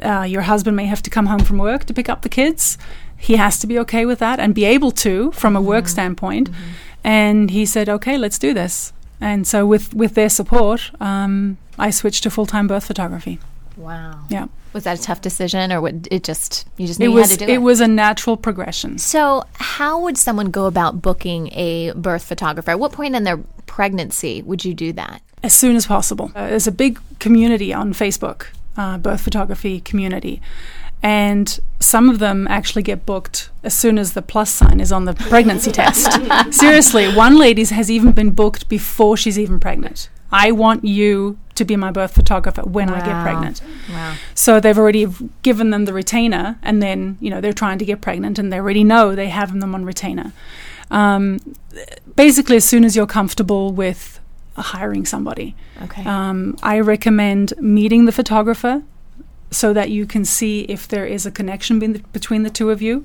Uh, 0.02 0.22
your 0.22 0.44
husband 0.44 0.78
may 0.78 0.86
have 0.86 1.04
to 1.04 1.10
come 1.10 1.26
home 1.26 1.42
from 1.42 1.58
work 1.58 1.84
to 1.86 1.94
pick 1.94 2.10
up 2.10 2.22
the 2.22 2.30
kids. 2.30 2.78
He 3.18 3.36
has 3.36 3.60
to 3.60 3.68
be 3.68 3.78
okay 3.80 4.06
with 4.06 4.20
that 4.20 4.40
and 4.40 4.56
be 4.56 4.66
able 4.66 4.92
to 4.92 5.32
from 5.32 5.56
a 5.56 5.62
work 5.62 5.88
standpoint. 5.88 6.50
And 7.04 7.52
he 7.52 7.66
said, 7.66 7.90
okay, 7.90 8.18
let's 8.18 8.40
do 8.40 8.54
this. 8.54 8.94
And 9.20 9.48
so, 9.48 9.66
with, 9.66 9.94
with 9.94 10.16
their 10.16 10.30
support, 10.30 10.92
um, 11.00 11.58
I 11.78 11.90
switched 11.90 12.24
to 12.24 12.30
full 12.30 12.46
time 12.46 12.68
birth 12.68 12.86
photography. 12.86 13.40
Wow. 13.78 14.26
Yeah. 14.30 14.48
Was 14.76 14.84
that 14.84 15.00
a 15.00 15.02
tough 15.02 15.22
decision, 15.22 15.72
or 15.72 15.80
what, 15.80 15.94
it 16.12 16.26
just 16.26 16.68
you 16.76 16.86
just 16.86 17.00
knew 17.00 17.10
It 17.10 17.14
was, 17.14 17.30
had 17.32 17.40
to 17.40 17.46
do 17.46 17.52
it? 17.52 17.56
it 17.56 17.58
was 17.60 17.80
a 17.80 17.88
natural 17.88 18.36
progression. 18.36 18.98
So, 18.98 19.44
how 19.54 20.02
would 20.02 20.18
someone 20.18 20.52
go 20.52 20.66
about 20.66 21.02
booking 21.02 21.48
a 21.54 21.94
birth 21.94 22.26
photographer? 22.26 22.72
At 22.72 22.80
what 22.80 22.92
point 22.92 23.16
in 23.16 23.24
their 23.24 23.38
pregnancy 23.68 24.42
would 24.42 24.66
you 24.66 24.74
do 24.74 24.92
that? 24.94 25.22
as 25.44 25.54
soon 25.54 25.76
as 25.78 25.86
possible. 25.86 26.32
Uh, 26.36 26.48
there's 26.48 26.68
a 26.68 26.72
big 26.72 27.00
community 27.20 27.72
on 27.74 27.94
Facebook, 27.94 28.48
uh, 28.76 28.98
birth 28.98 29.22
photography 29.22 29.80
community, 29.80 30.42
and 31.04 31.60
some 31.80 32.10
of 32.10 32.20
them 32.20 32.48
actually 32.50 32.82
get 32.84 33.06
booked 33.06 33.50
as 33.64 33.74
soon 33.74 33.98
as 33.98 34.12
the 34.14 34.22
plus 34.22 34.50
sign 34.50 34.80
is 34.82 34.92
on 34.92 35.06
the 35.06 35.14
pregnancy 35.14 35.72
test. 35.82 36.12
Seriously, 36.54 37.14
one 37.16 37.38
lady 37.38 37.64
has 37.64 37.90
even 37.90 38.12
been 38.12 38.32
booked 38.32 38.68
before 38.68 39.16
she's 39.16 39.40
even 39.40 39.60
pregnant. 39.60 40.10
I 40.32 40.52
want 40.52 40.84
you 40.84 41.38
to 41.56 41.66
be 41.66 41.76
my 41.76 41.92
birth 41.92 42.14
photographer 42.14 42.62
when 42.64 42.90
I 42.90 43.00
get 43.06 43.22
pregnant. 43.24 43.62
Wow. 43.92 44.16
So 44.34 44.60
they've 44.60 44.78
already 44.78 45.08
given 45.42 45.70
them 45.70 45.86
the 45.86 45.94
retainer, 45.94 46.58
and 46.62 46.82
then 46.82 47.18
you 47.20 47.30
know 47.30 47.42
they're 47.42 47.54
trying 47.54 47.80
to 47.80 47.86
get 47.86 48.02
pregnant, 48.02 48.38
and 48.40 48.52
they 48.52 48.58
already 48.60 48.84
know 48.84 49.16
they 49.16 49.30
have 49.30 49.58
them 49.60 49.74
on 49.76 49.86
retainer. 49.86 50.34
Um, 50.92 51.40
basically, 52.16 52.58
as 52.58 52.66
soon 52.66 52.84
as 52.84 52.96
you're 52.96 53.08
comfortable 53.08 53.72
with 53.72 54.20
hiring 54.58 55.06
somebody, 55.06 55.56
Okay. 55.84 56.04
um, 56.06 56.56
I 56.64 56.80
recommend 56.80 57.54
meeting 57.60 58.06
the 58.06 58.12
photographer 58.12 58.84
so 59.52 59.72
that 59.74 59.90
you 59.90 60.06
can 60.06 60.26
see 60.26 60.62
if 60.62 60.88
there 60.88 61.06
is 61.06 61.26
a 61.26 61.32
connection 61.32 61.80
be- 61.80 62.04
between 62.12 62.44
the 62.44 62.50
two 62.50 62.72
of 62.72 62.82
you. 62.82 63.04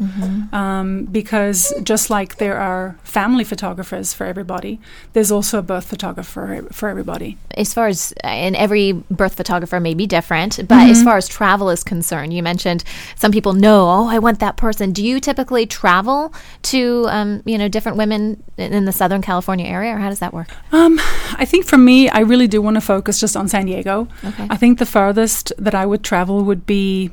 Um, 0.52 1.04
because 1.04 1.72
just 1.82 2.10
like 2.10 2.36
there 2.36 2.58
are 2.58 2.96
family 3.04 3.44
photographers 3.44 4.12
for 4.14 4.24
everybody, 4.26 4.80
there's 5.12 5.30
also 5.30 5.58
a 5.58 5.62
birth 5.62 5.84
photographer 5.86 6.66
for 6.72 6.88
everybody. 6.88 7.36
as 7.56 7.74
far 7.74 7.86
as 7.88 8.12
and 8.24 8.56
every 8.56 8.92
birth 9.10 9.34
photographer 9.36 9.78
may 9.80 9.94
be 9.94 10.06
different 10.06 10.52
but 10.68 10.88
as 10.88 11.02
far 11.02 11.16
as 11.16 11.26
travel 11.28 11.68
is 11.70 11.82
concerned 11.84 12.32
you 12.32 12.42
mentioned 12.42 12.84
some 13.16 13.32
people 13.32 13.52
know 13.52 13.80
oh 13.96 14.06
i 14.08 14.18
want 14.18 14.38
that 14.38 14.56
person 14.56 14.92
do 14.92 15.02
you 15.04 15.18
typically 15.20 15.66
travel 15.66 16.32
to 16.62 17.06
um, 17.16 17.42
you 17.44 17.58
know 17.58 17.68
different 17.68 17.98
women 17.98 18.42
in 18.56 18.84
the 18.84 18.92
southern 18.92 19.20
california 19.20 19.66
area 19.66 19.92
or 19.94 19.98
how 19.98 20.08
does 20.08 20.20
that 20.20 20.32
work 20.32 20.48
Um, 20.72 20.98
I 21.42 21.44
think 21.50 21.64
for 21.66 21.78
me, 21.78 22.08
I 22.08 22.20
really 22.32 22.48
do 22.48 22.58
want 22.66 22.76
to 22.76 22.80
focus 22.94 23.14
just 23.24 23.36
on 23.36 23.48
San 23.48 23.64
Diego. 23.66 24.06
Okay. 24.30 24.46
I 24.54 24.56
think 24.56 24.78
the 24.78 24.86
farthest 24.86 25.52
that 25.66 25.74
I 25.74 25.84
would 25.90 26.02
travel 26.10 26.29
would 26.38 26.66
be 26.66 27.10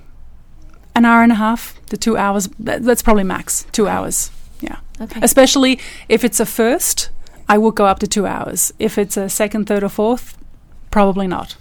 an 0.95 1.05
hour 1.05 1.23
and 1.23 1.31
a 1.31 1.35
half 1.35 1.79
to 1.87 1.97
two 1.97 2.17
hours. 2.17 2.49
That's 2.59 3.01
probably 3.01 3.23
max 3.23 3.65
two 3.71 3.87
hours. 3.87 4.31
Yeah. 4.61 4.77
Okay. 4.99 5.19
Especially 5.21 5.79
if 6.09 6.23
it's 6.23 6.39
a 6.39 6.45
first, 6.45 7.09
I 7.47 7.57
would 7.57 7.75
go 7.75 7.85
up 7.85 7.99
to 7.99 8.07
two 8.07 8.25
hours. 8.25 8.73
If 8.79 8.97
it's 8.97 9.17
a 9.17 9.29
second, 9.29 9.67
third, 9.67 9.83
or 9.83 9.89
fourth, 9.89 10.37
probably 10.91 11.27
not. 11.27 11.55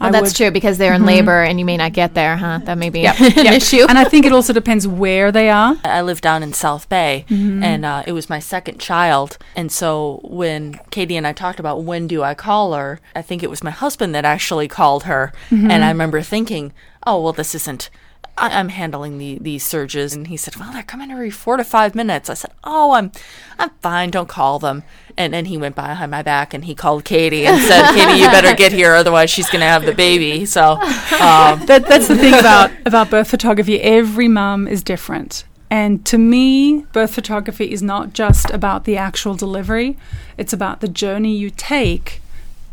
Well 0.00 0.08
I 0.08 0.12
that's 0.12 0.22
would- 0.22 0.30
Mm-hmm. 0.30 0.44
true 0.44 0.50
because 0.50 0.78
they're 0.78 0.94
in 0.94 1.04
labor 1.04 1.42
and 1.42 1.58
you 1.58 1.64
may 1.64 1.76
not 1.76 1.92
get 1.92 2.14
there 2.14 2.36
huh 2.36 2.58
that 2.64 2.78
may 2.78 2.88
be 2.90 3.00
Yep, 3.00 3.20
an 3.20 3.44
yep. 3.44 3.54
issue 3.54 3.84
and 3.88 3.98
I 3.98 4.04
think 4.04 4.24
it 4.26 4.32
also 4.32 4.52
depends 4.52 4.86
where 4.86 5.30
they 5.32 5.50
are. 5.50 5.76
I 5.84 6.00
live 6.02 6.20
down 6.20 6.42
in 6.42 6.52
South 6.52 6.88
Bay, 6.88 7.24
Mm-hmm. 7.28 7.62
and 7.62 7.84
uh, 7.84 8.02
it 8.06 8.12
was 8.12 8.28
my 8.30 8.38
second 8.38 8.78
child. 8.80 9.36
And 9.56 9.70
so 9.70 10.20
when 10.24 10.80
Katie 10.90 11.16
and 11.16 11.26
I 11.26 11.32
talked 11.32 11.60
about 11.60 11.82
when 11.84 12.06
do 12.06 12.22
I 12.22 12.34
call 12.34 12.72
her, 12.74 13.00
I 13.14 13.22
think 13.22 13.42
it 13.42 13.50
was 13.50 13.62
my 13.62 13.70
husband 13.70 14.14
that 14.14 14.24
actually 14.24 14.68
called 14.68 15.04
her. 15.04 15.32
Mm-hmm. 15.50 15.70
And 15.70 15.84
I 15.84 15.88
remember 15.88 16.22
thinking, 16.22 16.72
oh, 17.06 17.20
well, 17.22 17.32
this 17.32 17.54
isn't. 17.54 17.90
I- 18.40 18.58
I'm 18.58 18.70
handling 18.70 19.18
the, 19.18 19.38
these 19.40 19.64
surges, 19.64 20.14
and 20.14 20.26
he 20.26 20.36
said, 20.36 20.56
"Well, 20.56 20.72
they're 20.72 20.82
coming 20.82 21.10
every 21.10 21.30
four 21.30 21.56
to 21.56 21.64
five 21.64 21.94
minutes." 21.94 22.28
I 22.30 22.34
said, 22.34 22.52
"Oh, 22.64 22.92
I'm, 22.92 23.12
I'm 23.58 23.70
fine. 23.82 24.10
Don't 24.10 24.28
call 24.28 24.58
them." 24.58 24.82
And 25.16 25.34
then 25.34 25.44
he 25.46 25.56
went 25.58 25.74
behind 25.74 26.10
my 26.10 26.22
back 26.22 26.54
and 26.54 26.64
he 26.64 26.74
called 26.74 27.04
Katie 27.04 27.46
and 27.46 27.60
said, 27.62 27.92
"Katie, 27.92 28.18
you 28.20 28.26
better 28.30 28.54
get 28.54 28.72
here, 28.72 28.94
otherwise 28.94 29.30
she's 29.30 29.50
going 29.50 29.60
to 29.60 29.66
have 29.66 29.84
the 29.84 29.92
baby." 29.94 30.46
So, 30.46 30.72
um, 30.72 30.80
that, 31.66 31.84
that's 31.88 32.08
the 32.08 32.16
thing 32.16 32.34
about, 32.34 32.70
about 32.86 33.10
birth 33.10 33.28
photography. 33.28 33.80
Every 33.80 34.28
mum 34.28 34.66
is 34.66 34.82
different. 34.82 35.44
And 35.72 36.04
to 36.06 36.18
me, 36.18 36.86
birth 36.92 37.14
photography 37.14 37.70
is 37.70 37.80
not 37.82 38.12
just 38.12 38.50
about 38.50 38.84
the 38.84 38.96
actual 38.96 39.34
delivery, 39.36 39.96
it's 40.36 40.52
about 40.52 40.80
the 40.80 40.88
journey 40.88 41.36
you 41.36 41.50
take 41.50 42.20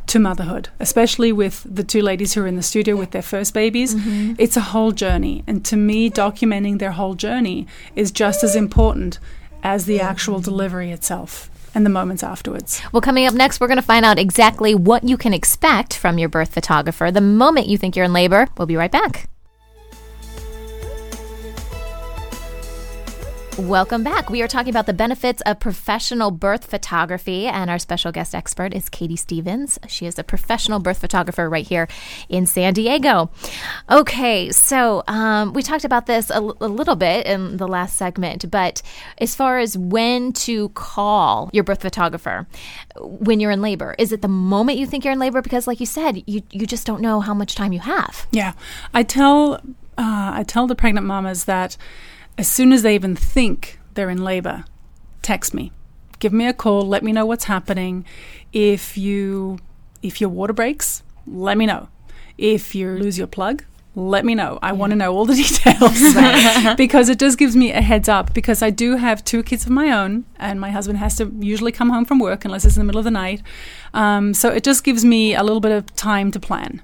to 0.07 0.19
motherhood, 0.19 0.69
especially 0.79 1.31
with 1.31 1.65
the 1.69 1.83
two 1.83 2.01
ladies 2.01 2.33
who 2.33 2.41
are 2.41 2.47
in 2.47 2.55
the 2.55 2.63
studio 2.63 2.95
with 2.95 3.11
their 3.11 3.21
first 3.21 3.53
babies. 3.53 3.93
Mm-hmm. 3.95 4.33
It's 4.37 4.57
a 4.57 4.61
whole 4.61 4.91
journey. 4.91 5.43
And 5.47 5.63
to 5.65 5.75
me, 5.75 6.09
documenting 6.09 6.79
their 6.79 6.91
whole 6.91 7.13
journey 7.13 7.67
is 7.95 8.11
just 8.11 8.43
as 8.43 8.55
important 8.55 9.19
as 9.63 9.85
the 9.85 9.99
actual 9.99 10.39
delivery 10.39 10.91
itself 10.91 11.49
and 11.75 11.85
the 11.85 11.89
moments 11.89 12.23
afterwards. 12.23 12.81
Well, 12.91 13.01
coming 13.01 13.25
up 13.25 13.33
next, 13.33 13.59
we're 13.59 13.67
going 13.67 13.77
to 13.77 13.83
find 13.83 14.05
out 14.05 14.17
exactly 14.17 14.73
what 14.73 15.03
you 15.03 15.17
can 15.17 15.33
expect 15.33 15.95
from 15.95 16.17
your 16.17 16.29
birth 16.29 16.53
photographer 16.53 17.11
the 17.11 17.21
moment 17.21 17.67
you 17.67 17.77
think 17.77 17.95
you're 17.95 18.05
in 18.05 18.13
labor. 18.13 18.47
We'll 18.57 18.67
be 18.67 18.77
right 18.77 18.91
back. 18.91 19.29
Welcome 23.57 24.03
back. 24.03 24.29
We 24.29 24.43
are 24.43 24.47
talking 24.47 24.69
about 24.69 24.85
the 24.85 24.93
benefits 24.93 25.41
of 25.47 25.59
professional 25.59 26.29
birth 26.29 26.65
photography, 26.65 27.47
and 27.47 27.71
our 27.71 27.79
special 27.79 28.11
guest 28.11 28.35
expert 28.35 28.71
is 28.71 28.87
Katie 28.87 29.15
Stevens. 29.15 29.79
She 29.87 30.05
is 30.05 30.19
a 30.19 30.23
professional 30.23 30.77
birth 30.77 30.99
photographer 30.99 31.49
right 31.49 31.65
here 31.65 31.87
in 32.29 32.45
San 32.45 32.73
Diego. 32.73 33.31
Okay, 33.89 34.51
so 34.51 35.03
um, 35.07 35.53
we 35.53 35.63
talked 35.63 35.85
about 35.85 36.05
this 36.05 36.29
a, 36.29 36.35
l- 36.35 36.57
a 36.61 36.67
little 36.67 36.95
bit 36.95 37.25
in 37.25 37.57
the 37.57 37.67
last 37.67 37.95
segment, 37.95 38.51
but 38.51 38.83
as 39.17 39.33
far 39.33 39.57
as 39.57 39.75
when 39.75 40.33
to 40.33 40.69
call 40.69 41.49
your 41.51 41.63
birth 41.63 41.81
photographer 41.81 42.45
when 42.95 43.39
you're 43.39 43.49
in 43.51 43.63
labor, 43.63 43.95
is 43.97 44.11
it 44.11 44.21
the 44.21 44.27
moment 44.27 44.77
you 44.77 44.85
think 44.85 45.03
you're 45.03 45.13
in 45.13 45.19
labor? 45.19 45.41
Because, 45.41 45.65
like 45.65 45.79
you 45.79 45.87
said, 45.87 46.21
you, 46.27 46.43
you 46.51 46.67
just 46.67 46.85
don't 46.85 47.01
know 47.01 47.21
how 47.21 47.33
much 47.33 47.55
time 47.55 47.73
you 47.73 47.79
have. 47.79 48.27
Yeah, 48.29 48.53
I 48.93 49.01
tell 49.01 49.55
uh, 49.97 50.31
I 50.35 50.43
tell 50.47 50.67
the 50.67 50.75
pregnant 50.75 51.07
mamas 51.07 51.45
that 51.45 51.75
as 52.37 52.47
soon 52.47 52.71
as 52.71 52.83
they 52.83 52.95
even 52.95 53.15
think 53.15 53.79
they're 53.93 54.09
in 54.09 54.23
labor, 54.23 54.65
text 55.21 55.53
me. 55.53 55.71
give 56.19 56.33
me 56.33 56.47
a 56.47 56.53
call. 56.53 56.81
Let 56.81 57.03
me 57.03 57.11
know 57.11 57.25
what's 57.25 57.45
happening. 57.45 58.05
If 58.51 58.97
you 58.97 59.59
if 60.01 60.21
your 60.21 60.29
water 60.29 60.53
breaks, 60.53 61.03
let 61.25 61.57
me 61.57 61.65
know. 61.65 61.89
If 62.37 62.73
you 62.75 62.89
lose 62.91 63.17
your 63.17 63.27
plug, 63.27 63.63
let 63.95 64.23
me 64.23 64.35
know. 64.35 64.59
I 64.61 64.71
want 64.73 64.91
to 64.91 64.95
know 64.95 65.13
all 65.15 65.25
the 65.25 65.35
details 65.43 66.75
because 66.77 67.09
it 67.09 67.19
just 67.19 67.37
gives 67.37 67.55
me 67.55 67.71
a 67.71 67.81
heads 67.81 68.07
up. 68.07 68.33
Because 68.33 68.61
I 68.61 68.69
do 68.69 68.95
have 68.97 69.23
two 69.25 69.41
kids 69.43 69.65
of 69.65 69.71
my 69.71 69.91
own, 69.91 70.25
and 70.37 70.61
my 70.61 70.69
husband 70.71 70.99
has 70.99 71.15
to 71.17 71.31
usually 71.39 71.71
come 71.71 71.89
home 71.89 72.05
from 72.05 72.19
work 72.19 72.45
unless 72.45 72.63
it's 72.65 72.77
in 72.77 72.81
the 72.81 72.85
middle 72.85 72.99
of 72.99 73.05
the 73.05 73.11
night. 73.11 73.41
Um, 73.93 74.33
so 74.33 74.49
it 74.49 74.63
just 74.63 74.83
gives 74.83 75.03
me 75.03 75.33
a 75.35 75.43
little 75.43 75.61
bit 75.61 75.71
of 75.71 75.93
time 75.95 76.31
to 76.31 76.39
plan. 76.39 76.81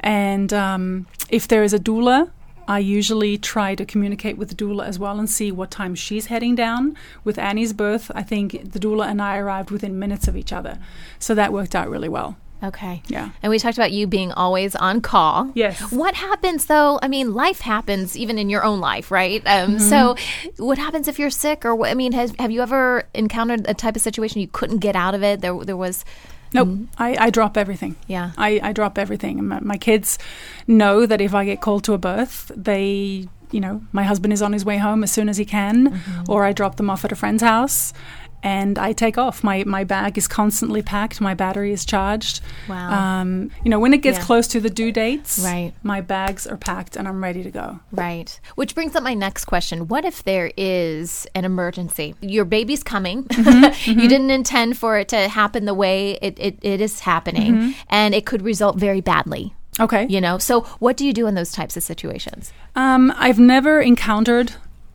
And 0.00 0.52
um, 0.52 1.06
if 1.30 1.46
there 1.48 1.62
is 1.62 1.72
a 1.72 1.78
doula, 1.78 2.30
I 2.68 2.78
usually 2.78 3.38
try 3.38 3.74
to 3.74 3.84
communicate 3.86 4.36
with 4.36 4.50
the 4.50 4.54
doula 4.54 4.86
as 4.86 4.98
well 4.98 5.18
and 5.18 5.28
see 5.28 5.50
what 5.50 5.70
time 5.70 5.94
she's 5.94 6.26
heading 6.26 6.54
down. 6.54 6.96
With 7.24 7.38
Annie's 7.38 7.72
birth, 7.72 8.12
I 8.14 8.22
think 8.22 8.72
the 8.72 8.78
doula 8.78 9.08
and 9.08 9.20
I 9.22 9.38
arrived 9.38 9.70
within 9.70 9.98
minutes 9.98 10.28
of 10.28 10.36
each 10.36 10.52
other. 10.52 10.78
So 11.18 11.34
that 11.34 11.52
worked 11.52 11.74
out 11.74 11.88
really 11.88 12.10
well. 12.10 12.36
Okay. 12.62 13.02
Yeah. 13.06 13.30
And 13.42 13.50
we 13.50 13.58
talked 13.58 13.78
about 13.78 13.92
you 13.92 14.06
being 14.06 14.32
always 14.32 14.74
on 14.74 15.00
call. 15.00 15.50
Yes. 15.54 15.80
What 15.92 16.14
happens 16.14 16.66
though? 16.66 16.98
I 17.00 17.08
mean, 17.08 17.32
life 17.32 17.60
happens 17.60 18.16
even 18.16 18.36
in 18.36 18.50
your 18.50 18.64
own 18.64 18.80
life, 18.80 19.10
right? 19.10 19.42
Um, 19.46 19.78
So, 19.78 20.16
what 20.58 20.76
happens 20.76 21.08
if 21.08 21.18
you're 21.18 21.30
sick, 21.30 21.64
or 21.64 21.74
what, 21.74 21.90
I 21.90 21.94
mean, 21.94 22.12
has, 22.12 22.34
have 22.38 22.50
you 22.50 22.60
ever 22.60 23.04
encountered 23.14 23.64
a 23.68 23.74
type 23.74 23.96
of 23.96 24.02
situation 24.02 24.40
you 24.40 24.48
couldn't 24.48 24.78
get 24.78 24.96
out 24.96 25.14
of 25.14 25.22
it? 25.22 25.40
There, 25.40 25.56
there 25.64 25.76
was. 25.76 26.04
Nope. 26.52 26.68
Mm-hmm. 26.68 26.84
I, 26.98 27.16
I 27.26 27.30
drop 27.30 27.56
everything. 27.56 27.96
Yeah. 28.06 28.32
I, 28.36 28.60
I 28.62 28.72
drop 28.72 28.98
everything. 28.98 29.46
My, 29.46 29.60
my 29.60 29.76
kids 29.76 30.18
know 30.66 31.06
that 31.06 31.20
if 31.20 31.34
I 31.34 31.44
get 31.44 31.60
called 31.60 31.84
to 31.84 31.92
a 31.92 31.98
birth, 31.98 32.50
they, 32.56 33.28
you 33.50 33.60
know, 33.60 33.82
my 33.92 34.02
husband 34.04 34.32
is 34.32 34.42
on 34.42 34.52
his 34.52 34.64
way 34.64 34.78
home 34.78 35.02
as 35.02 35.10
soon 35.12 35.28
as 35.28 35.36
he 35.36 35.44
can, 35.44 36.00
or 36.28 36.44
I 36.44 36.52
drop 36.52 36.76
them 36.76 36.90
off 36.90 37.04
at 37.04 37.12
a 37.12 37.16
friend's 37.16 37.42
house 37.42 37.92
and 38.40 38.78
I 38.78 38.92
take 38.92 39.18
off. 39.18 39.42
My, 39.42 39.64
my 39.64 39.82
bag 39.82 40.16
is 40.16 40.28
constantly 40.28 40.80
packed, 40.80 41.20
my 41.20 41.34
battery 41.34 41.72
is 41.72 41.84
charged. 41.84 42.40
Wow. 42.68 42.92
Um, 43.20 43.50
you 43.64 43.70
know, 43.70 43.80
when 43.80 43.92
it 43.92 43.98
gets 43.98 44.16
Yeah. 44.18 44.24
close 44.24 44.46
to 44.48 44.60
the 44.60 44.70
due 44.70 44.92
dates, 44.92 45.40
Right. 45.40 45.72
my 45.82 46.00
bags 46.00 46.46
are 46.46 46.56
packed 46.56 46.94
and 46.94 47.08
I'm 47.08 47.20
ready 47.20 47.42
to 47.42 47.50
go. 47.50 47.80
Right. 47.90 48.38
Which 48.54 48.76
brings 48.76 48.94
up 48.94 49.02
my 49.02 49.14
next 49.14 49.46
question. 49.46 49.88
What 49.88 50.04
if 50.04 50.22
there 50.22 50.52
is 50.56 51.26
an 51.34 51.44
emergency? 51.44 52.14
Your 52.20 52.44
baby's 52.44 52.84
coming. 52.84 53.24
Mm-hmm, 53.24 53.90
you 54.00 54.08
didn't 54.08 54.30
intend 54.30 54.78
for 54.78 54.98
it 54.98 55.08
to 55.08 55.26
happen 55.28 55.64
the 55.64 55.74
way 55.74 56.12
it, 56.22 56.38
it, 56.38 56.58
it 56.62 56.80
is 56.80 57.00
happening, 57.00 57.54
Mm-hmm. 57.54 57.70
and 57.88 58.14
it 58.14 58.24
could 58.24 58.42
result 58.42 58.76
very 58.78 59.00
badly. 59.00 59.52
Okay. 59.80 60.06
You 60.08 60.20
know, 60.20 60.38
so 60.38 60.62
what 60.80 60.96
do 60.96 61.04
you 61.06 61.12
do 61.12 61.26
in 61.26 61.34
those 61.34 61.52
types 61.52 61.76
of 61.76 61.82
situations? 61.82 62.52
Um, 62.74 63.12
I've 63.16 63.38
never 63.38 63.80
encountered 63.80 64.52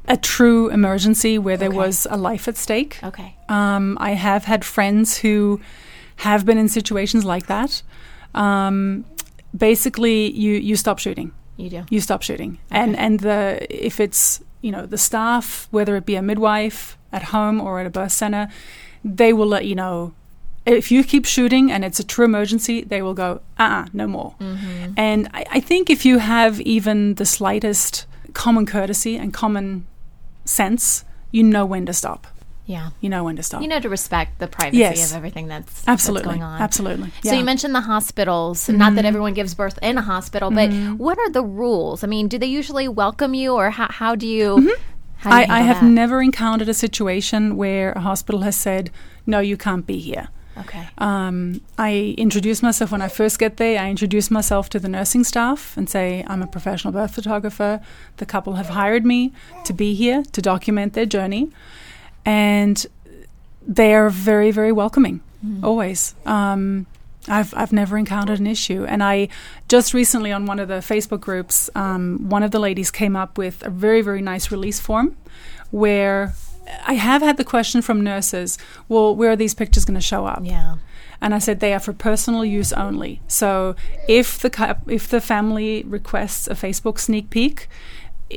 a 0.07 0.17
true 0.17 0.69
emergency 0.69 1.37
where 1.37 1.55
there 1.57 1.69
Okay. 1.69 1.77
was 1.77 2.05
a 2.09 2.17
life 2.17 2.47
at 2.47 2.57
stake. 2.57 2.99
Okay. 3.03 3.35
Um, 3.49 3.97
I 4.01 4.11
have 4.11 4.43
had 4.45 4.65
friends 4.65 5.17
who 5.19 5.61
have 6.17 6.45
been 6.45 6.57
in 6.57 6.67
situations 6.69 7.23
like 7.23 7.47
that. 7.47 7.81
Um, 8.35 9.05
basically, 9.55 10.31
you 10.31 10.53
you 10.53 10.75
stop 10.75 10.99
shooting. 10.99 11.31
You 11.57 11.69
do. 11.69 11.85
You 11.89 12.01
stop 12.01 12.21
shooting, 12.23 12.57
and 12.71 12.95
and 12.97 13.19
the 13.19 13.65
if 13.69 13.99
it's 13.99 14.41
you 14.61 14.71
know 14.71 14.85
the 14.85 14.97
staff, 14.97 15.67
whether 15.71 15.95
it 15.95 16.05
be 16.05 16.15
a 16.15 16.21
midwife 16.21 16.97
at 17.11 17.23
home 17.23 17.61
or 17.61 17.79
at 17.79 17.85
a 17.85 17.89
birth 17.89 18.11
center, 18.11 18.47
they 19.03 19.31
will 19.33 19.47
let 19.47 19.65
you 19.65 19.75
know. 19.75 20.13
If 20.65 20.91
you 20.91 21.03
keep 21.03 21.25
shooting 21.25 21.71
and 21.71 21.83
it's 21.83 21.99
a 21.99 22.03
true 22.05 22.25
emergency, 22.25 22.81
they 22.81 23.01
will 23.01 23.13
go, 23.13 23.41
uh 23.59 23.63
uh 23.63 23.85
no 23.93 24.07
more. 24.07 24.35
And 24.97 25.27
I, 25.33 25.43
I 25.51 25.59
think 25.59 25.89
if 25.89 26.05
you 26.05 26.19
have 26.19 26.61
even 26.61 27.15
the 27.15 27.25
slightest 27.25 28.05
common 28.33 28.65
courtesy 28.65 29.17
and 29.17 29.33
common 29.33 29.85
sense, 30.45 31.03
you 31.31 31.43
know 31.43 31.65
when 31.65 31.85
to 31.85 31.93
stop. 31.93 32.27
Yeah. 32.65 32.91
You 33.01 33.09
know 33.09 33.25
when 33.25 33.35
to 33.35 33.43
stop. 33.43 33.61
You 33.61 33.67
know 33.67 33.81
to 33.81 33.89
respect 33.89 34.39
the 34.39 34.47
privacy 34.47 34.77
Yes. 34.79 35.11
of 35.11 35.17
everything 35.17 35.47
that's, 35.47 35.73
that's 35.81 35.87
Absolutely. 35.87 36.29
going 36.29 36.43
on. 36.43 36.61
Absolutely. 36.61 37.09
So 37.09 37.13
Yeah. 37.23 37.31
Mm-hmm. 37.31 37.39
you 37.39 37.45
mentioned 37.45 37.75
the 37.75 37.81
hospitals. 37.81 38.69
Not 38.69 38.95
that 38.95 39.03
everyone 39.03 39.33
gives 39.33 39.53
birth 39.53 39.77
in 39.81 39.97
a 39.97 40.01
hospital, 40.01 40.49
but 40.49 40.71
what 40.97 41.17
are 41.19 41.29
the 41.29 41.43
rules? 41.43 42.03
I 42.05 42.07
mean, 42.07 42.29
do 42.29 42.37
they 42.37 42.45
usually 42.47 42.87
welcome 42.87 43.33
you, 43.33 43.53
or 43.53 43.69
how, 43.71 43.87
how 43.91 44.15
do 44.15 44.25
you? 44.27 44.47
How 44.55 44.59
do 44.59 44.63
you 44.67 44.75
Mm-hmm. 45.23 45.51
I, 45.51 45.59
I 45.59 45.61
have 45.61 45.79
that? 45.81 45.87
never 45.87 46.21
encountered 46.21 46.67
a 46.69 46.73
situation 46.73 47.55
where 47.57 47.91
a 47.93 48.01
hospital 48.01 48.41
has 48.41 48.55
said, 48.57 48.91
no, 49.25 49.39
you 49.39 49.55
can't 49.57 49.85
be 49.85 49.97
here. 49.99 50.27
Okay. 50.57 50.87
Um, 50.97 51.61
I 51.77 52.15
introduce 52.17 52.61
myself 52.61 52.91
when 52.91 53.01
I 53.01 53.07
first 53.07 53.39
get 53.39 53.57
there. 53.57 53.79
I 53.79 53.89
introduce 53.89 54.29
myself 54.29 54.69
to 54.69 54.79
the 54.79 54.87
nursing 54.87 55.23
staff 55.23 55.75
and 55.75 55.89
say, 55.89 56.23
I'm 56.27 56.41
a 56.43 56.47
professional 56.47 56.93
birth 56.93 57.15
photographer. 57.15 57.81
The 58.17 58.25
couple 58.25 58.53
have 58.53 58.69
hired 58.69 59.05
me 59.05 59.33
to 59.65 59.73
be 59.73 59.93
here 59.95 60.23
to 60.31 60.41
document 60.41 60.93
their 60.93 61.05
journey. 61.05 61.49
And 62.25 62.85
they 63.65 63.93
are 63.95 64.09
very, 64.09 64.51
very 64.51 64.71
welcoming, 64.71 65.21
always. 65.63 66.15
Um, 66.25 66.85
I've, 67.27 67.53
I've 67.55 67.71
never 67.71 67.97
encountered 67.97 68.39
an 68.39 68.47
issue. 68.47 68.85
And 68.85 69.03
I 69.03 69.29
just 69.67 69.93
recently 69.93 70.31
on 70.31 70.45
one 70.45 70.59
of 70.59 70.67
the 70.67 70.75
Facebook 70.75 71.21
groups, 71.21 71.69
um, 71.73 72.29
one 72.29 72.43
of 72.43 72.51
the 72.51 72.59
ladies 72.59 72.91
came 72.91 73.15
up 73.15 73.37
with 73.37 73.63
a 73.65 73.69
very, 73.69 74.01
very 74.01 74.21
nice 74.21 74.51
release 74.51 74.79
form 74.79 75.15
where 75.71 76.33
I 76.85 76.93
have 76.93 77.21
had 77.21 77.37
the 77.37 77.43
question 77.43 77.81
from 77.81 78.01
nurses, 78.01 78.57
well, 78.87 79.15
where 79.15 79.31
are 79.31 79.35
these 79.35 79.53
pictures 79.53 79.85
going 79.85 79.95
to 79.95 80.01
show 80.01 80.25
up? 80.25 80.41
Yeah. 80.43 80.75
And 81.21 81.33
I 81.33 81.39
said 81.39 81.59
they 81.59 81.73
are 81.73 81.79
for 81.79 81.93
personal 81.93 82.43
use 82.43 82.73
only. 82.73 83.21
So 83.27 83.75
if 84.07 84.39
the 84.39 84.77
if 84.87 85.07
the 85.07 85.21
family 85.21 85.83
requests 85.83 86.47
a 86.47 86.53
Facebook 86.53 86.99
sneak 86.99 87.29
peek, 87.29 87.69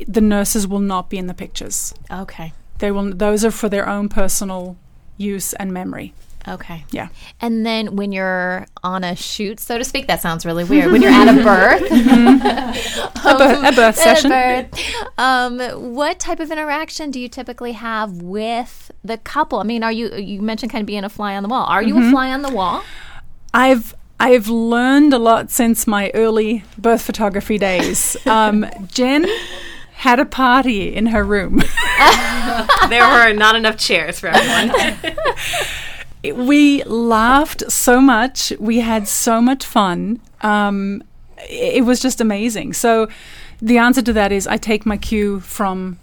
the 0.07 0.21
nurses 0.21 0.67
will 0.67 0.79
not 0.79 1.09
be 1.09 1.17
in 1.17 1.27
the 1.27 1.33
pictures. 1.33 1.93
Okay. 2.09 2.53
They 2.79 2.91
will. 2.91 3.13
Those 3.13 3.43
are 3.43 3.51
for 3.51 3.67
their 3.67 3.89
own 3.89 4.07
personal 4.07 4.77
use 5.17 5.53
and 5.53 5.73
memory. 5.73 6.13
Okay. 6.47 6.85
Yeah. 6.91 7.09
And 7.41 7.65
then 7.65 7.95
when 7.95 8.11
you're 8.11 8.65
on 8.83 9.03
a 9.03 9.15
shoot, 9.15 9.59
so 9.59 9.77
to 9.77 9.83
speak, 9.83 10.07
that 10.07 10.21
sounds 10.21 10.45
really 10.45 10.63
weird. 10.71 10.91
When 10.91 11.01
you're 11.01 11.11
at 11.11 11.27
a 11.27 11.43
birth, 11.43 11.81
A, 13.25 13.37
birth, 13.37 13.57
a 13.63 13.71
birth 13.75 13.77
at 13.77 13.89
a 13.89 13.93
session. 13.93 14.29
birth, 14.29 14.79
um, 15.17 15.59
what 15.93 16.19
type 16.19 16.39
of 16.39 16.49
interaction 16.51 17.11
do 17.11 17.19
you 17.19 17.27
typically 17.27 17.73
have 17.73 18.21
with 18.21 18.91
the 19.03 19.17
couple? 19.17 19.59
I 19.59 19.63
mean, 19.63 19.83
are 19.83 19.91
you 19.91 20.13
you 20.15 20.41
mentioned 20.41 20.71
kind 20.71 20.81
of 20.81 20.85
being 20.87 21.03
a 21.03 21.09
fly 21.09 21.35
on 21.35 21.43
the 21.43 21.49
wall? 21.49 21.65
Are 21.65 21.83
you 21.83 21.95
Mm-hmm. 21.95 22.07
a 22.07 22.11
fly 22.11 22.31
on 22.31 22.41
the 22.43 22.51
wall? 22.51 22.83
I've 23.53 23.93
I've 24.19 24.47
learned 24.47 25.13
a 25.13 25.19
lot 25.19 25.51
since 25.51 25.85
my 25.85 26.11
early 26.13 26.63
birth 26.77 27.01
photography 27.01 27.57
days. 27.57 28.15
Um, 28.25 28.65
Jen 28.87 29.25
had 29.93 30.19
a 30.19 30.25
party 30.25 30.95
in 30.95 31.07
her 31.07 31.23
room. 31.23 31.61
there 32.89 33.07
were 33.07 33.33
not 33.33 33.55
enough 33.55 33.77
chairs 33.77 34.19
for 34.19 34.27
everyone. 34.27 34.93
We 36.31 36.83
laughed 36.83 37.69
so 37.71 38.01
much. 38.01 38.53
We 38.59 38.79
had 38.79 39.07
so 39.07 39.41
much 39.41 39.65
fun. 39.65 40.19
Um, 40.41 41.03
it 41.49 41.85
was 41.85 41.99
just 41.99 42.21
amazing. 42.21 42.73
So, 42.73 43.07
the 43.61 43.77
answer 43.77 44.01
to 44.01 44.13
that 44.13 44.31
is 44.31 44.47
I 44.47 44.57
take 44.57 44.85
my 44.85 44.97
cue 44.97 45.39
from 45.39 45.99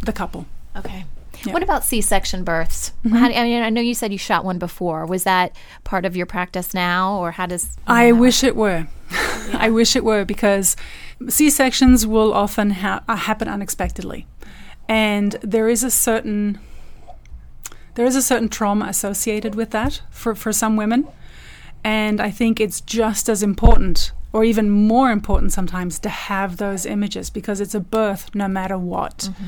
the 0.00 0.12
couple. 0.12 0.46
Okay. 0.76 1.04
Yeah. 1.44 1.52
What 1.52 1.62
about 1.62 1.84
C-section 1.84 2.42
births? 2.42 2.92
How, 3.08 3.26
I 3.26 3.44
mean, 3.44 3.62
I 3.62 3.70
know 3.70 3.80
you 3.80 3.94
said 3.94 4.10
you 4.10 4.18
shot 4.18 4.44
one 4.44 4.58
before. 4.58 5.06
Was 5.06 5.22
that 5.24 5.54
part 5.84 6.04
of 6.04 6.16
your 6.16 6.26
practice 6.26 6.74
now, 6.74 7.16
or 7.18 7.30
how 7.30 7.46
does? 7.46 7.76
I 7.86 8.12
wish 8.12 8.42
it 8.42 8.56
were. 8.56 8.88
I 9.52 9.70
wish 9.70 9.94
it 9.94 10.04
were 10.04 10.24
because 10.24 10.76
C 11.28 11.48
sections 11.48 12.06
will 12.06 12.34
often 12.34 12.70
ha- 12.70 13.02
uh, 13.08 13.16
happen 13.16 13.46
unexpectedly, 13.46 14.26
and 14.88 15.32
there 15.42 15.68
is 15.68 15.84
a 15.84 15.90
certain 15.90 16.58
there 17.98 18.06
is 18.06 18.14
a 18.16 18.22
certain 18.22 18.48
trauma 18.48 18.86
associated 18.86 19.54
with 19.56 19.70
that 19.70 20.00
for 20.10 20.34
for 20.36 20.52
some 20.52 20.76
women, 20.76 21.06
and 21.82 22.20
I 22.20 22.30
think 22.30 22.60
it's 22.60 22.80
just 22.80 23.28
as 23.28 23.42
important, 23.42 24.12
or 24.32 24.44
even 24.44 24.70
more 24.70 25.10
important 25.10 25.52
sometimes, 25.52 25.98
to 26.00 26.08
have 26.08 26.56
those 26.56 26.86
images 26.86 27.28
because 27.30 27.60
it's 27.60 27.74
a 27.74 27.80
birth 27.80 28.30
no 28.34 28.46
matter 28.48 28.78
what. 28.78 29.16
Mm-hmm. 29.18 29.44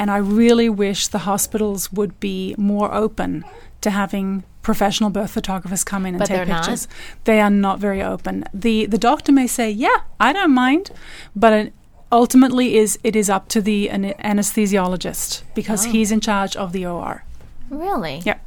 And 0.00 0.10
I 0.10 0.18
really 0.18 0.68
wish 0.68 1.08
the 1.08 1.24
hospitals 1.32 1.90
would 1.92 2.20
be 2.20 2.54
more 2.58 2.94
open 2.94 3.44
to 3.80 3.90
having 3.90 4.44
professional 4.62 5.10
birth 5.10 5.30
photographers 5.30 5.82
come 5.84 6.04
in 6.06 6.14
and 6.14 6.18
But 6.20 6.28
take 6.28 6.36
they're 6.36 6.46
not? 6.46 6.64
pictures. 6.64 6.88
They 7.24 7.40
are 7.40 7.50
not 7.50 7.80
very 7.80 8.02
open. 8.02 8.44
the 8.64 8.86
The 8.86 8.98
doctor 8.98 9.32
may 9.32 9.46
say, 9.48 9.70
"Yeah, 9.70 9.98
I 10.20 10.32
don't 10.32 10.54
mind," 10.66 10.90
but 11.34 11.52
it 11.52 11.72
ultimately 12.12 12.76
is 12.76 12.98
it 13.02 13.14
is 13.16 13.28
up 13.30 13.48
to 13.54 13.60
the 13.62 13.88
an- 13.90 14.14
anesthesiologist 14.32 15.42
because 15.54 15.86
Oh. 15.86 15.90
he's 15.90 16.10
in 16.12 16.20
charge 16.20 16.54
of 16.56 16.72
the 16.72 16.84
OR. 16.86 17.24
Really? 17.70 18.22
Yeah. 18.24 18.38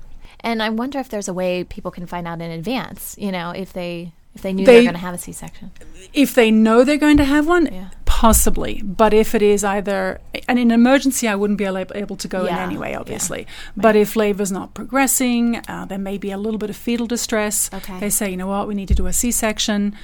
And 0.41 0.61
I 0.63 0.69
wonder 0.69 0.99
if 0.99 1.09
there's 1.09 1.27
a 1.27 1.33
way 1.33 1.63
people 1.63 1.91
can 1.91 2.05
find 2.07 2.27
out 2.27 2.41
in 2.41 2.49
advance. 2.51 3.15
You 3.19 3.31
know, 3.31 3.51
if 3.51 3.73
they 3.73 4.13
if 4.33 4.41
they 4.43 4.53
knew 4.53 4.65
They- 4.65 4.77
were 4.77 4.81
going 4.83 4.93
to 4.93 4.99
have 4.99 5.13
a 5.13 5.17
C-section. 5.17 5.71
If 6.13 6.33
they 6.35 6.51
know 6.51 6.85
they're 6.85 6.95
going 6.97 7.17
to 7.17 7.25
have 7.25 7.47
one, 7.47 7.67
Yeah. 7.71 7.89
possibly. 8.05 8.81
But 8.81 9.13
if 9.13 9.35
it 9.35 9.41
is 9.41 9.61
either, 9.65 10.21
and 10.47 10.57
in 10.57 10.71
an 10.71 10.79
emergency, 10.79 11.27
I 11.27 11.35
wouldn't 11.35 11.57
be 11.59 11.65
able, 11.65 11.85
able 11.93 12.15
to 12.15 12.27
go 12.29 12.41
in 12.45 12.53
Yeah, 12.55 12.63
anyway, 12.63 12.91
yeah. 12.91 12.99
obviously. 13.01 13.45
But 13.75 13.97
if 13.97 14.15
labor's 14.15 14.49
not 14.51 14.73
progressing, 14.73 15.57
uh, 15.67 15.83
there 15.83 15.97
may 15.97 16.17
be 16.17 16.31
a 16.31 16.37
little 16.37 16.57
bit 16.57 16.69
of 16.69 16.77
fetal 16.77 17.07
distress. 17.07 17.69
Okay. 17.73 17.99
They 17.99 18.09
say, 18.09 18.31
you 18.31 18.37
know 18.37 18.47
what, 18.47 18.69
we 18.69 18.73
need 18.73 18.87
to 18.87 18.95
do 18.95 19.05
a 19.07 19.11
C 19.11 19.31
section. 19.31 19.95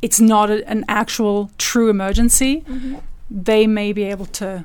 It's 0.00 0.18
not 0.18 0.50
a, 0.50 0.66
an 0.66 0.86
actual 0.88 1.50
true 1.58 1.90
emergency. 1.90 2.62
Mm-hmm. 2.66 2.96
They 3.30 3.66
may 3.66 3.92
be 3.92 4.04
able 4.04 4.26
to 4.40 4.64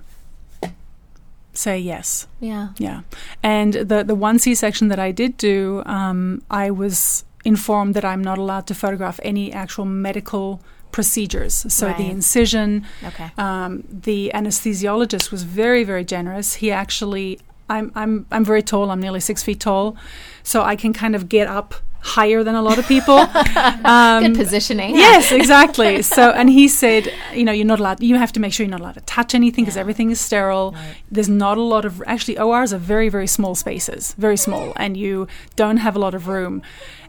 say 1.60 1.78
yes. 1.78 2.28
Yeah. 2.40 2.70
Yeah. 2.78 3.02
And 3.44 3.74
the 3.74 4.04
the 4.04 4.16
one 4.16 4.40
C 4.40 4.56
section 4.56 4.88
that 4.88 5.00
I 5.00 5.12
did 5.12 5.38
do, 5.38 5.84
um, 5.86 6.42
I 6.50 6.72
was 6.72 7.26
informed 7.44 7.94
that 7.96 8.06
I'm 8.06 8.24
not 8.24 8.38
allowed 8.38 8.66
to 8.68 8.76
photograph 8.76 9.20
any 9.24 9.52
actual 9.54 9.86
medical 9.86 10.62
procedures. 10.92 11.66
So 11.70 11.94
the 11.94 12.10
incision. 12.10 12.86
Okay. 13.04 13.30
Um, 13.38 13.84
the 14.10 14.32
anesthesiologist 14.34 15.32
was 15.32 15.44
very 15.44 15.84
very 15.84 16.06
generous. 16.06 16.56
He 16.56 16.72
actually. 16.72 17.40
I'm 17.72 17.92
I'm 17.94 18.26
I'm 18.32 18.44
very 18.44 18.64
tall. 18.64 18.90
I'm 18.90 19.00
nearly 19.00 19.20
six 19.20 19.44
feet 19.44 19.60
tall, 19.60 19.96
so 20.42 20.64
I 20.64 20.76
can 20.76 20.92
kind 20.92 21.16
of 21.16 21.30
get 21.30 21.48
up 21.48 21.76
higher 22.02 22.44
than 22.44 22.56
a 22.56 22.62
lot 22.62 22.78
of 22.80 22.88
people. 22.88 23.28
Um, 23.86 24.24
Good 24.24 24.36
positioning. 24.36 24.96
Yes, 24.96 25.32
exactly. 25.42 26.02
So, 26.02 26.32
and 26.32 26.50
he 26.50 26.68
said, 26.68 27.12
you 27.34 27.44
know, 27.44 27.52
you're 27.52 27.66
not 27.66 27.80
allowed. 27.80 28.04
You 28.04 28.18
have 28.18 28.32
to 28.34 28.40
make 28.40 28.54
sure 28.54 28.66
you're 28.66 28.72
not 28.72 28.82
allowed 28.82 28.96
to 28.96 29.02
touch 29.02 29.34
anything 29.34 29.64
because 29.64 29.78
everything 29.78 30.12
is 30.12 30.20
sterile. 30.20 30.76
There's 31.10 31.30
not 31.30 31.58
a 31.58 31.62
lot 31.62 31.86
of 31.86 32.04
actually 32.06 32.38
ORs 32.38 32.72
are 32.74 32.78
very 32.78 33.10
very 33.10 33.28
small 33.28 33.56
spaces, 33.56 34.14
very 34.18 34.38
small, 34.38 34.74
and 34.76 34.96
you 34.96 35.28
don't 35.56 35.78
have 35.78 35.96
a 35.96 36.00
lot 36.00 36.14
of 36.14 36.28
room. 36.28 36.62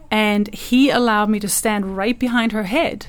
And 0.09 0.53
he 0.53 0.89
allowed 0.89 1.29
me 1.29 1.39
to 1.39 1.47
stand 1.47 1.95
right 1.95 2.17
behind 2.17 2.51
her 2.51 2.63
head, 2.63 3.07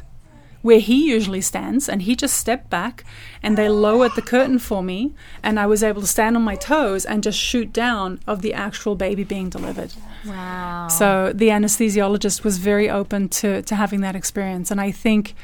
where 0.63 0.79
he 0.79 1.09
usually 1.11 1.41
stands, 1.41 1.89
and 1.89 2.03
he 2.03 2.17
just 2.17 2.37
stepped 2.37 2.71
back, 2.71 3.05
and 3.43 3.59
they 3.59 3.69
lowered 3.69 4.13
the 4.15 4.23
curtain 4.23 4.59
for 4.59 4.83
me, 4.83 5.13
and 5.43 5.59
I 5.61 5.67
was 5.67 5.83
able 5.83 6.01
to 6.01 6.07
stand 6.07 6.37
on 6.37 6.43
my 6.43 6.57
toes 6.57 7.05
and 7.05 7.23
just 7.23 7.39
shoot 7.39 7.73
down 7.73 8.21
of 8.27 8.43
the 8.43 8.55
actual 8.55 8.95
baby 8.95 9.25
being 9.25 9.51
delivered. 9.51 9.93
Wow. 10.25 10.89
So 10.89 11.33
the 11.35 11.49
anesthesiologist 11.49 12.45
was 12.45 12.59
very 12.59 12.89
open 12.89 13.29
to, 13.31 13.63
to 13.63 13.75
having 13.75 14.01
that 14.03 14.15
experience. 14.15 14.71
And 14.71 14.81
I 14.81 14.93
think, 14.93 15.35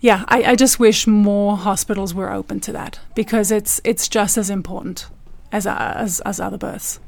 yeah, 0.00 0.24
I, 0.28 0.52
I 0.52 0.54
just 0.54 0.78
wish 0.78 1.06
more 1.06 1.56
hospitals 1.56 2.14
were 2.14 2.32
open 2.32 2.60
to 2.60 2.72
that 2.72 3.00
because 3.14 3.50
it's 3.50 3.80
it's 3.82 4.08
just 4.08 4.38
as 4.38 4.50
important 4.50 5.08
as 5.50 5.66
as, 5.66 6.20
as 6.20 6.38
other 6.38 6.58
births 6.58 7.00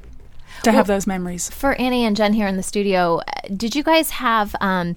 to 0.64 0.72
have 0.72 0.86
those 0.86 1.06
memories. 1.06 1.48
For 1.48 1.74
Annie 1.74 2.04
and 2.04 2.16
Jen 2.16 2.32
here 2.32 2.48
in 2.48 2.56
the 2.56 2.62
studio, 2.62 3.20
did 3.56 3.74
you 3.74 3.82
guys 3.82 4.10
have 4.10 4.54
um, 4.60 4.96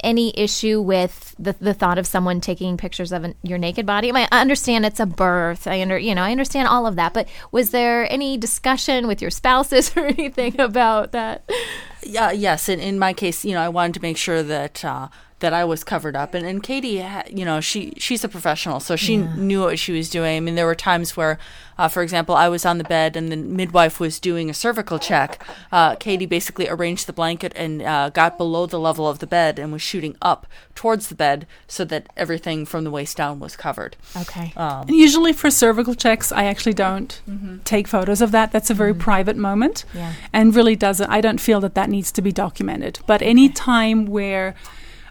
any 0.00 0.38
issue 0.38 0.80
with 0.80 1.34
the, 1.38 1.54
the 1.60 1.74
thought 1.74 1.98
of 1.98 2.06
someone 2.06 2.40
taking 2.40 2.76
pictures 2.76 3.12
of 3.12 3.24
an, 3.24 3.34
your 3.42 3.58
naked 3.58 3.86
body? 3.86 4.10
I, 4.12 4.28
understand 4.30 4.84
it's 4.86 5.00
a 5.00 5.06
birth. 5.06 5.66
I 5.66 5.80
under 5.80 5.98
you 5.98 6.14
know 6.14 6.22
I 6.22 6.30
understand 6.30 6.68
all 6.68 6.86
of 6.86 6.96
that, 6.96 7.14
but 7.14 7.28
was 7.52 7.70
there 7.70 8.10
any 8.10 8.36
discussion 8.36 9.06
with 9.06 9.20
your 9.20 9.30
spouses 9.30 9.90
or 9.96 10.06
anything 10.06 10.60
about 10.60 11.12
that? 11.12 11.48
Yeah, 12.02 12.30
yes. 12.30 12.68
In 12.68 12.80
in 12.80 12.98
my 12.98 13.12
case, 13.12 13.44
you 13.44 13.52
know, 13.52 13.60
I 13.60 13.68
wanted 13.68 13.94
to 13.94 14.02
make 14.02 14.16
sure 14.16 14.42
that 14.42 14.84
uh, 14.84 15.08
that 15.40 15.52
I 15.52 15.64
was 15.66 15.84
covered 15.84 16.16
up, 16.16 16.32
and 16.34 16.46
and 16.46 16.62
Katie, 16.62 17.04
you 17.30 17.44
know, 17.44 17.60
she 17.60 17.92
she's 17.98 18.24
a 18.24 18.28
professional, 18.28 18.80
so 18.80 18.96
she 18.96 19.16
knew 19.18 19.60
what 19.62 19.78
she 19.78 19.92
was 19.92 20.08
doing. 20.08 20.36
I 20.36 20.40
mean, 20.40 20.54
there 20.54 20.64
were 20.64 20.74
times 20.74 21.14
where, 21.14 21.38
uh, 21.76 21.88
for 21.88 22.02
example, 22.02 22.34
I 22.34 22.48
was 22.48 22.64
on 22.64 22.78
the 22.78 22.84
bed 22.84 23.16
and 23.16 23.30
the 23.30 23.36
midwife 23.36 24.00
was 24.00 24.18
doing 24.18 24.48
a 24.48 24.54
cervical 24.54 24.98
check. 24.98 25.44
Uh, 25.70 25.94
Katie 25.96 26.24
basically 26.24 26.68
arranged 26.70 27.06
the 27.06 27.12
blanket 27.12 27.52
and 27.54 27.82
uh, 27.82 28.08
got 28.08 28.38
below 28.38 28.64
the 28.64 28.78
level 28.80 29.06
of 29.06 29.18
the 29.18 29.26
bed 29.26 29.58
and 29.58 29.72
was 29.72 29.82
shooting 29.82 30.16
up 30.22 30.46
towards 30.74 31.08
the 31.08 31.14
bed 31.14 31.46
so 31.68 31.84
that 31.84 32.06
everything 32.16 32.64
from 32.64 32.84
the 32.84 32.90
waist 32.90 33.16
down 33.18 33.38
was 33.38 33.56
covered. 33.56 33.96
Okay. 34.16 34.54
Um, 34.56 34.82
And 34.88 34.96
usually 34.96 35.34
for 35.34 35.50
cervical 35.50 35.94
checks, 35.94 36.32
I 36.32 36.44
actually 36.44 36.74
don't 36.74 37.20
take 37.64 37.88
photos 37.88 38.22
of 38.22 38.30
that. 38.32 38.52
That's 38.52 38.70
a 38.70 38.74
very 38.74 38.94
private 38.94 39.36
moment, 39.36 39.84
Yeah. 39.94 40.12
and 40.32 40.54
really 40.56 40.76
doesn't. 40.76 41.10
I 41.10 41.20
don't 41.20 41.40
feel 41.40 41.60
that 41.60 41.74
that 41.74 41.90
needs 41.90 42.10
to 42.12 42.22
be 42.22 42.32
documented. 42.32 43.00
But 43.06 43.20
any 43.20 43.50
time 43.50 44.06
where 44.06 44.54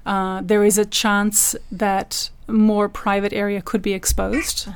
uh, 0.06 0.42
there 0.44 0.64
is 0.64 0.78
a 0.78 0.86
chance 0.86 1.56
that 1.72 2.30
more 2.48 2.88
private 2.88 3.34
area 3.34 3.62
could 3.62 3.82
be 3.82 3.94
exposed 3.94 4.68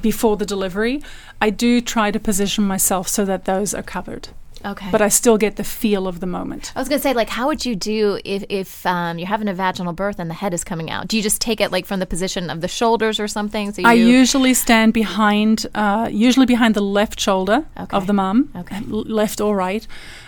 before 0.00 0.36
the 0.36 0.46
delivery, 0.46 1.02
I 1.40 1.50
do 1.50 1.80
try 1.80 2.10
to 2.12 2.20
position 2.20 2.64
myself 2.64 3.08
so 3.08 3.24
that 3.24 3.44
those 3.46 3.74
are 3.74 3.82
covered. 3.82 4.28
Okay. 4.64 4.90
But 4.90 5.02
I 5.02 5.08
still 5.08 5.36
get 5.38 5.56
the 5.56 5.64
feel 5.64 6.08
of 6.08 6.18
the 6.20 6.26
moment. 6.26 6.72
I 6.74 6.80
was 6.80 6.88
gonna 6.88 7.00
say, 7.00 7.12
like, 7.12 7.28
how 7.28 7.46
would 7.46 7.64
you 7.64 7.76
do 7.76 8.18
if 8.24 8.42
if 8.48 8.84
um, 8.86 9.18
you're 9.18 9.28
having 9.28 9.48
a 9.48 9.54
vaginal 9.54 9.92
birth 9.92 10.18
and 10.18 10.28
the 10.30 10.34
head 10.34 10.52
is 10.54 10.64
coming 10.64 10.90
out? 10.90 11.06
Do 11.08 11.16
you 11.16 11.22
just 11.22 11.40
take 11.40 11.60
it 11.60 11.70
like 11.70 11.86
from 11.86 12.00
the 12.00 12.06
position 12.06 12.48
of 12.50 12.62
the 12.62 12.68
shoulders 12.68 13.20
or 13.20 13.28
something? 13.28 13.72
So 13.72 13.82
you 13.82 13.88
I 13.88 13.92
usually 13.92 14.54
stand 14.54 14.92
behind, 14.92 15.66
uh, 15.74 16.08
usually 16.10 16.46
behind 16.46 16.74
the 16.74 16.80
left 16.80 17.20
shoulder 17.20 17.66
Okay. 17.78 17.96
of 17.96 18.06
the 18.06 18.12
mom, 18.12 18.50
Okay. 18.56 18.80
left 18.88 19.40
or 19.40 19.54
right, 19.54 19.86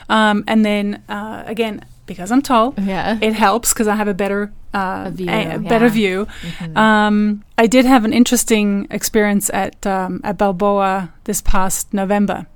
um, 0.08 0.44
and 0.46 0.64
then 0.64 1.02
uh, 1.08 1.42
again 1.46 1.84
because 2.08 2.32
I'm 2.32 2.42
tall, 2.42 2.74
Yeah. 2.76 3.18
it 3.22 3.34
helps 3.34 3.72
because 3.72 3.86
I 3.86 3.94
have 3.94 4.08
a 4.08 4.14
better 4.14 4.50
uh, 4.74 5.04
A 5.06 5.10
view, 5.10 5.30
a- 5.30 5.54
a 5.54 5.58
better 5.60 5.86
yeah. 5.86 6.24
Mm-hmm. 6.24 6.64
view. 6.66 6.76
Um, 6.76 7.44
I 7.56 7.66
did 7.68 7.84
have 7.84 8.04
an 8.04 8.12
interesting 8.12 8.86
experience 8.90 9.48
at 9.54 9.86
um, 9.86 10.20
at 10.24 10.36
Balboa 10.36 11.12
this 11.24 11.40
past 11.40 11.94
November, 11.94 12.46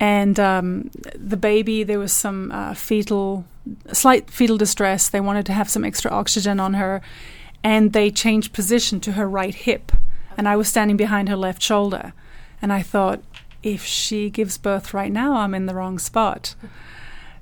and 0.00 0.40
um, 0.40 0.90
the 1.14 1.36
baby 1.36 1.84
there 1.84 1.98
was 1.98 2.12
some 2.12 2.50
uh, 2.52 2.74
fetal, 2.74 3.44
slight 3.92 4.30
fetal 4.30 4.56
distress. 4.56 5.08
They 5.08 5.20
wanted 5.20 5.46
to 5.46 5.52
have 5.52 5.68
some 5.68 5.84
extra 5.84 6.10
oxygen 6.10 6.58
on 6.60 6.74
her, 6.74 7.00
and 7.62 7.92
they 7.92 8.10
changed 8.10 8.52
position 8.52 9.00
to 9.00 9.12
her 9.12 9.28
right 9.28 9.54
hip, 9.54 9.92
and 10.36 10.48
I 10.48 10.56
was 10.56 10.68
standing 10.68 10.96
behind 10.96 11.28
her 11.28 11.36
left 11.36 11.62
shoulder, 11.62 12.12
and 12.62 12.72
I 12.72 12.82
thought, 12.82 13.20
if 13.62 13.84
she 13.84 14.30
gives 14.30 14.58
birth 14.58 14.92
right 14.94 15.12
now, 15.12 15.34
I'm 15.34 15.54
in 15.54 15.66
the 15.66 15.74
wrong 15.74 15.98
spot. 15.98 16.54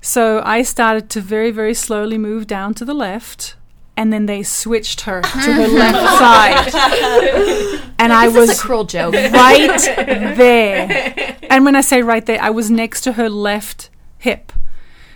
So 0.01 0.41
I 0.45 0.61
started 0.63 1.09
to 1.11 1.21
very, 1.21 1.51
very 1.51 1.73
slowly 1.73 2.17
move 2.17 2.47
down 2.47 2.73
to 2.75 2.85
the 2.85 2.93
left, 2.93 3.55
and 3.97 4.13
then 4.13 4.25
they 4.27 4.43
switched 4.43 5.01
her 5.01 5.21
to 5.21 5.27
her 5.53 5.67
left 5.83 6.17
side. 6.19 7.79
And 8.01 8.13
I 8.13 8.29
was 8.29 8.49
a 8.49 8.55
cruel 8.55 8.85
joke? 8.85 9.13
right 9.13 9.77
there. 10.37 11.35
And 11.49 11.65
when 11.65 11.75
I 11.75 11.81
say 11.81 12.01
right 12.01 12.25
there, 12.25 12.41
I 12.41 12.49
was 12.49 12.71
next 12.71 13.01
to 13.01 13.11
her 13.13 13.27
left 13.29 13.89
hip. 14.19 14.53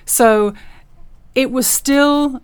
So 0.06 0.54
it 1.34 1.50
was 1.50 1.66
still 1.66 2.42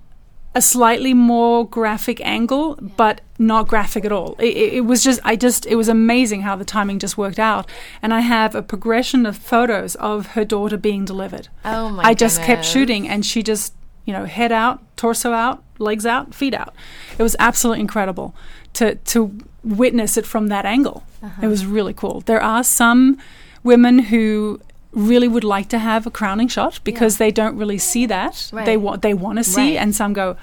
a 0.56 0.62
slightly 0.62 1.14
more 1.14 1.68
graphic 1.68 2.20
angle, 2.22 2.76
but 2.98 3.22
not 3.38 3.68
graphic 3.68 4.04
at 4.04 4.12
all. 4.12 4.36
It, 4.40 4.74
it, 4.74 4.86
was 4.86 5.04
just, 5.04 5.20
I 5.24 5.36
just, 5.36 5.66
it 5.68 5.76
was 5.76 5.88
amazing 5.88 6.42
how 6.42 6.56
the 6.56 6.66
timing 6.66 6.98
just 6.98 7.18
worked 7.18 7.40
out. 7.40 7.70
And 8.02 8.14
I 8.14 8.22
have 8.22 8.56
a 8.56 8.64
progression 8.64 9.26
of 9.26 9.38
photos 9.38 9.96
of 9.96 10.28
her 10.28 10.44
daughter 10.44 10.78
being 10.78 11.06
delivered. 11.06 11.50
Oh 11.64 11.90
my! 11.90 12.04
God 12.04 12.10
I 12.10 12.14
just 12.14 12.42
kept 12.42 12.66
shooting, 12.66 13.08
and 13.08 13.26
she 13.26 13.44
just, 13.44 13.74
you 14.06 14.14
know, 14.14 14.26
head 14.26 14.52
out, 14.52 14.82
torso 14.98 15.34
out, 15.34 15.64
legs 15.78 16.06
out, 16.06 16.34
feet 16.34 16.56
out. 16.56 16.74
It 17.18 17.24
was 17.24 17.36
absolutely 17.40 17.82
incredible 17.82 18.36
to 18.74 18.96
to 18.96 19.38
witness 19.64 20.18
it 20.18 20.26
from 20.26 20.48
that 20.48 20.66
angle. 20.66 21.04
Uh-huh. 21.22 21.42
It 21.44 21.48
was 21.48 21.66
really 21.66 21.94
cool. 21.94 22.22
There 22.22 22.42
are 22.42 22.64
some 22.64 23.18
women 23.64 24.00
who 24.00 24.62
really 25.00 25.28
would 25.28 25.44
like 25.44 25.70
to 25.70 25.80
have 25.80 26.06
a 26.06 26.12
crowning 26.12 26.48
shot 26.48 26.80
because 26.84 27.18
they 27.18 27.32
don't 27.32 27.56
really 27.58 27.78
see 27.78 28.06
that. 28.08 28.52
They 28.66 28.78
want 28.78 29.02
they 29.02 29.14
want 29.14 29.38
to 29.40 29.44
see, 29.44 29.72
Right. 29.76 29.82
and 29.82 29.96
some 29.96 30.14
go. 30.14 30.36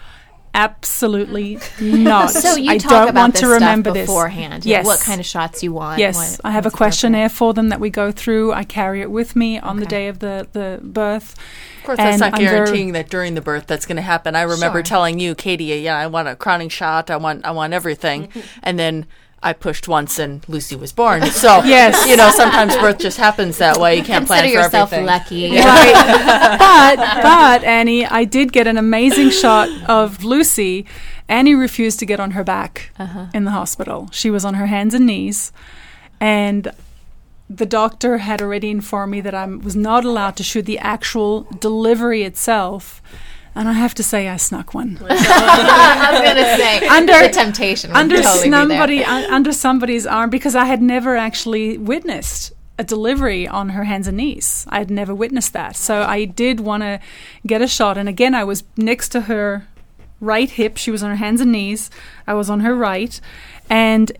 Absolutely 0.54 1.58
not. 1.80 2.30
So 2.46 2.56
you 2.56 2.70
I 2.72 2.78
talk 2.78 2.90
don't 2.90 3.08
about 3.10 3.20
want 3.20 3.32
this 3.34 3.40
to 3.42 3.46
stuff 3.48 3.60
remember 3.60 3.92
this 3.92 4.06
beforehand. 4.06 4.64
you 4.64 4.72
know, 4.72 4.78
Yes. 4.78 4.86
What 4.86 5.00
kind 5.00 5.20
of 5.20 5.26
shots 5.26 5.62
you 5.62 5.72
want? 5.72 5.98
Yes, 5.98 6.16
what- 6.16 6.40
I 6.44 6.50
have 6.52 6.64
a 6.64 6.68
what's 6.68 6.76
questionnaire 6.76 7.28
for 7.28 7.52
them 7.52 7.68
that 7.68 7.78
we 7.78 7.90
go 7.90 8.10
through. 8.10 8.52
I 8.54 8.64
carry 8.64 9.02
it 9.02 9.10
with 9.10 9.36
me 9.36 9.58
on 9.58 9.80
the 9.80 9.86
day 9.86 10.08
of 10.08 10.20
the, 10.20 10.48
the 10.52 10.80
birth. 10.82 11.34
Of 11.80 11.84
course, 11.84 11.98
that's 11.98 12.20
not 12.20 12.32
I'm 12.34 12.40
very- 12.40 12.56
guaranteeing 12.56 12.92
that 12.92 13.10
during 13.10 13.34
the 13.34 13.42
birth 13.42 13.66
that's 13.66 13.84
going 13.84 13.96
to 13.96 14.02
happen. 14.02 14.34
I 14.34 14.42
remember 14.42 14.78
Sure. 14.78 14.82
telling 14.82 15.18
you, 15.18 15.34
Katie, 15.34 15.64
yeah, 15.64 15.98
I 15.98 16.06
want 16.06 16.26
a 16.28 16.34
crowning 16.34 16.70
shot. 16.70 17.10
I 17.10 17.16
want, 17.18 17.44
I 17.44 17.50
want 17.50 17.74
everything, 17.74 18.28
mm-hmm. 18.28 18.40
and 18.62 18.78
then 18.78 19.06
I 19.42 19.52
pushed 19.52 19.86
once, 19.86 20.18
and 20.18 20.46
Lucy 20.48 20.76
was 20.76 20.92
born. 20.92 21.24
So 21.26 21.62
Yes. 21.64 22.08
you 22.08 22.16
know, 22.16 22.30
sometimes 22.30 22.74
birth 22.76 22.98
just 22.98 23.18
happens 23.18 23.58
that 23.58 23.78
way. 23.78 23.96
You 23.96 24.02
can't 24.02 24.26
Consider 24.26 24.40
plan 24.40 24.50
for 24.50 24.62
yourself 24.62 24.92
everything. 24.92 25.06
lucky. 25.06 25.50
Right. 25.56 26.56
but 26.58 27.22
but 27.22 27.64
Annie, 27.64 28.06
I 28.06 28.24
did 28.24 28.52
get 28.52 28.66
an 28.66 28.76
amazing 28.76 29.30
shot 29.30 29.68
of 29.88 30.24
Lucy. 30.24 30.86
Annie 31.28 31.54
refused 31.54 31.98
to 32.00 32.06
get 32.06 32.18
on 32.18 32.32
her 32.32 32.44
back 32.44 32.90
uh-huh. 32.98 33.26
in 33.34 33.44
the 33.44 33.50
hospital. 33.50 34.08
She 34.12 34.30
was 34.30 34.44
on 34.44 34.54
her 34.54 34.66
hands 34.66 34.94
and 34.94 35.06
knees, 35.06 35.52
and 36.20 36.72
the 37.48 37.66
doctor 37.66 38.18
had 38.18 38.42
already 38.42 38.70
informed 38.70 39.12
me 39.12 39.20
that 39.20 39.34
I 39.34 39.46
was 39.46 39.76
not 39.76 40.04
allowed 40.04 40.36
to 40.36 40.42
shoot 40.42 40.62
the 40.66 40.78
actual 40.78 41.42
delivery 41.60 42.22
itself. 42.22 43.00
And 43.56 43.68
I 43.68 43.72
have 43.72 43.94
to 43.94 44.02
say, 44.02 44.28
I 44.28 44.36
snuck 44.36 44.74
one 44.74 44.98
I 45.08 46.10
was 46.12 46.20
gonna 46.22 46.56
say 46.56 46.86
Under- 46.98 47.26
the 47.26 47.30
temptation 47.30 47.90
under 47.92 48.16
totally 48.22 48.50
somebody 48.50 49.02
un- 49.04 49.30
under 49.30 49.52
somebody's 49.52 50.06
arm 50.06 50.30
because 50.30 50.54
I 50.54 50.66
had 50.66 50.82
never 50.82 51.16
actually 51.16 51.78
witnessed 51.78 52.52
a 52.78 52.84
delivery 52.84 53.48
on 53.48 53.70
her 53.70 53.84
hands 53.84 54.06
and 54.06 54.18
knees. 54.18 54.66
I 54.68 54.78
had 54.78 54.90
never 54.90 55.14
witnessed 55.14 55.54
that. 55.54 55.76
So 55.76 56.02
I 56.02 56.26
did 56.26 56.60
want 56.60 56.82
to 56.82 57.00
get 57.46 57.62
a 57.62 57.66
shot. 57.66 57.96
And 57.96 58.08
again, 58.08 58.34
I 58.34 58.44
was 58.44 58.64
next 58.76 59.08
to 59.10 59.22
her 59.22 59.66
right 60.20 60.50
hip. 60.50 60.76
She 60.76 60.90
was 60.90 61.02
on 61.02 61.08
her 61.10 61.16
hands 61.16 61.40
and 61.40 61.52
knees. 61.52 61.90
I 62.26 62.34
was 62.34 62.50
on 62.50 62.60
her 62.60 62.74
right. 62.74 63.18
And 63.70 64.12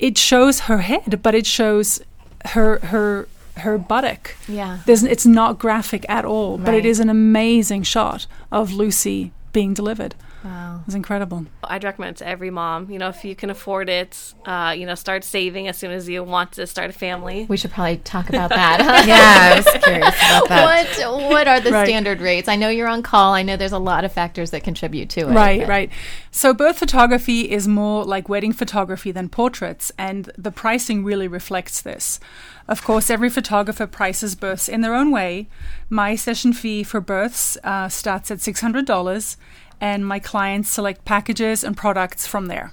it 0.00 0.18
shows 0.18 0.60
her 0.60 0.78
head, 0.78 1.22
but 1.22 1.34
it 1.36 1.46
shows 1.46 2.00
her 2.46 2.80
her 2.86 3.28
her 3.58 3.78
buttock. 3.78 4.36
Yeah. 4.48 4.80
There's, 4.86 5.02
it's 5.04 5.26
not 5.26 5.58
graphic 5.58 6.04
at 6.08 6.24
all, 6.24 6.58
but 6.58 6.74
it 6.74 6.84
is 6.84 7.00
an 7.00 7.08
amazing 7.08 7.82
shot 7.84 8.26
of 8.50 8.72
Lucy 8.72 9.32
being 9.52 9.74
delivered. 9.74 10.14
Wow. 10.44 10.80
It 10.82 10.86
was 10.86 10.94
incredible. 10.94 11.46
I'd 11.64 11.82
recommend 11.84 12.16
it 12.16 12.18
to 12.18 12.28
every 12.28 12.50
mom. 12.50 12.90
You 12.90 12.98
know, 12.98 13.08
if 13.08 13.24
you 13.24 13.34
can 13.34 13.48
afford 13.48 13.88
it, 13.88 14.34
uh, 14.44 14.74
you 14.76 14.84
know, 14.84 14.94
start 14.94 15.24
saving 15.24 15.68
as 15.68 15.78
soon 15.78 15.90
as 15.90 16.06
you 16.08 16.22
want 16.22 16.52
to 16.52 16.66
start 16.66 16.90
a 16.90 16.92
family. 16.92 17.46
We 17.48 17.56
should 17.56 17.70
probably 17.70 17.96
talk 17.96 18.28
about 18.28 18.50
that. 18.50 18.80
Huh? 18.82 19.04
yeah, 19.06 19.52
I 19.52 19.56
was 19.56 19.82
curious 19.82 20.14
about 20.16 20.48
that. 20.50 20.98
What 21.00 21.30
What 21.30 21.48
are 21.48 21.60
the 21.60 21.72
Right. 21.72 21.86
standard 21.86 22.20
rates? 22.20 22.46
I 22.48 22.56
know 22.56 22.68
you're 22.68 22.88
on 22.88 23.02
call. 23.02 23.32
I 23.32 23.42
know 23.42 23.56
there's 23.56 23.72
a 23.72 23.78
lot 23.78 24.04
of 24.04 24.12
factors 24.12 24.50
that 24.50 24.62
contribute 24.62 25.08
to 25.10 25.20
it. 25.22 25.32
Right, 25.32 25.60
but- 25.60 25.68
right. 25.68 25.90
So 26.30 26.52
birth 26.52 26.78
photography 26.78 27.50
is 27.50 27.66
more 27.66 28.04
like 28.04 28.28
wedding 28.28 28.52
photography 28.52 29.12
than 29.12 29.28
portraits, 29.30 29.92
and 29.96 30.30
the 30.36 30.50
pricing 30.50 31.04
really 31.04 31.26
reflects 31.28 31.80
this. 31.80 32.20
Of 32.66 32.82
course, 32.82 33.08
every 33.10 33.30
photographer 33.30 33.86
prices 33.86 34.34
births 34.34 34.68
in 34.68 34.80
their 34.80 34.94
own 34.94 35.10
way. 35.10 35.48
My 35.90 36.16
session 36.16 36.52
fee 36.52 36.82
for 36.82 37.00
births 37.00 37.56
uh, 37.62 37.88
starts 37.88 38.30
at 38.30 38.40
six 38.40 38.60
hundred 38.62 38.84
dollars, 38.86 39.36
and 39.84 40.06
my 40.06 40.18
clients 40.18 40.70
select 40.70 41.04
packages 41.04 41.62
and 41.62 41.76
products 41.76 42.26
from 42.26 42.46
there. 42.46 42.72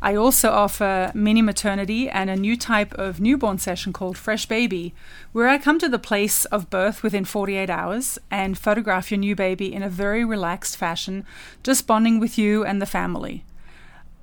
I 0.00 0.14
also 0.14 0.50
offer 0.52 1.10
mini 1.12 1.42
maternity 1.42 2.08
and 2.08 2.30
a 2.30 2.36
new 2.36 2.56
type 2.56 2.94
of 2.94 3.18
newborn 3.20 3.58
session 3.58 3.92
called 3.92 4.16
Fresh 4.16 4.46
Baby, 4.46 4.94
where 5.32 5.48
I 5.48 5.58
come 5.58 5.80
to 5.80 5.88
the 5.88 5.98
place 5.98 6.44
of 6.56 6.70
birth 6.70 7.02
within 7.02 7.24
48 7.24 7.68
hours 7.68 8.16
and 8.30 8.56
photograph 8.56 9.10
your 9.10 9.18
new 9.18 9.34
baby 9.34 9.74
in 9.74 9.82
a 9.82 9.88
very 9.88 10.24
relaxed 10.24 10.76
fashion, 10.76 11.24
just 11.64 11.88
bonding 11.88 12.20
with 12.20 12.38
you 12.38 12.64
and 12.64 12.80
the 12.80 12.86
family. 12.86 13.42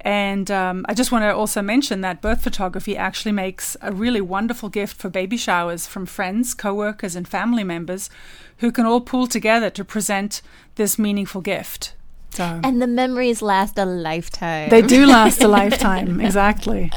And 0.03 0.49
um, 0.49 0.85
I 0.89 0.93
just 0.93 1.11
want 1.11 1.23
to 1.23 1.35
also 1.35 1.61
mention 1.61 2.01
that 2.01 2.21
birth 2.21 2.41
photography 2.43 2.97
actually 2.97 3.31
makes 3.31 3.77
a 3.81 3.91
really 3.91 4.21
wonderful 4.21 4.69
gift 4.69 4.97
for 4.97 5.09
baby 5.09 5.37
showers 5.37 5.87
from 5.87 6.05
friends, 6.05 6.53
co-workers, 6.53 7.15
and 7.15 7.27
family 7.27 7.63
members 7.63 8.09
who 8.57 8.71
can 8.71 8.85
all 8.85 9.01
pool 9.01 9.27
together 9.27 9.69
to 9.69 9.83
present 9.85 10.41
this 10.75 10.97
meaningful 10.97 11.41
gift. 11.41 11.93
So 12.31 12.61
And 12.63 12.81
the 12.81 12.87
memories 12.87 13.41
last 13.41 13.77
a 13.77 13.85
lifetime. 13.85 14.69
they 14.69 14.81
do 14.81 15.05
last 15.17 15.43
a 15.43 15.47
lifetime, 15.47 16.21
exactly. 16.21 16.89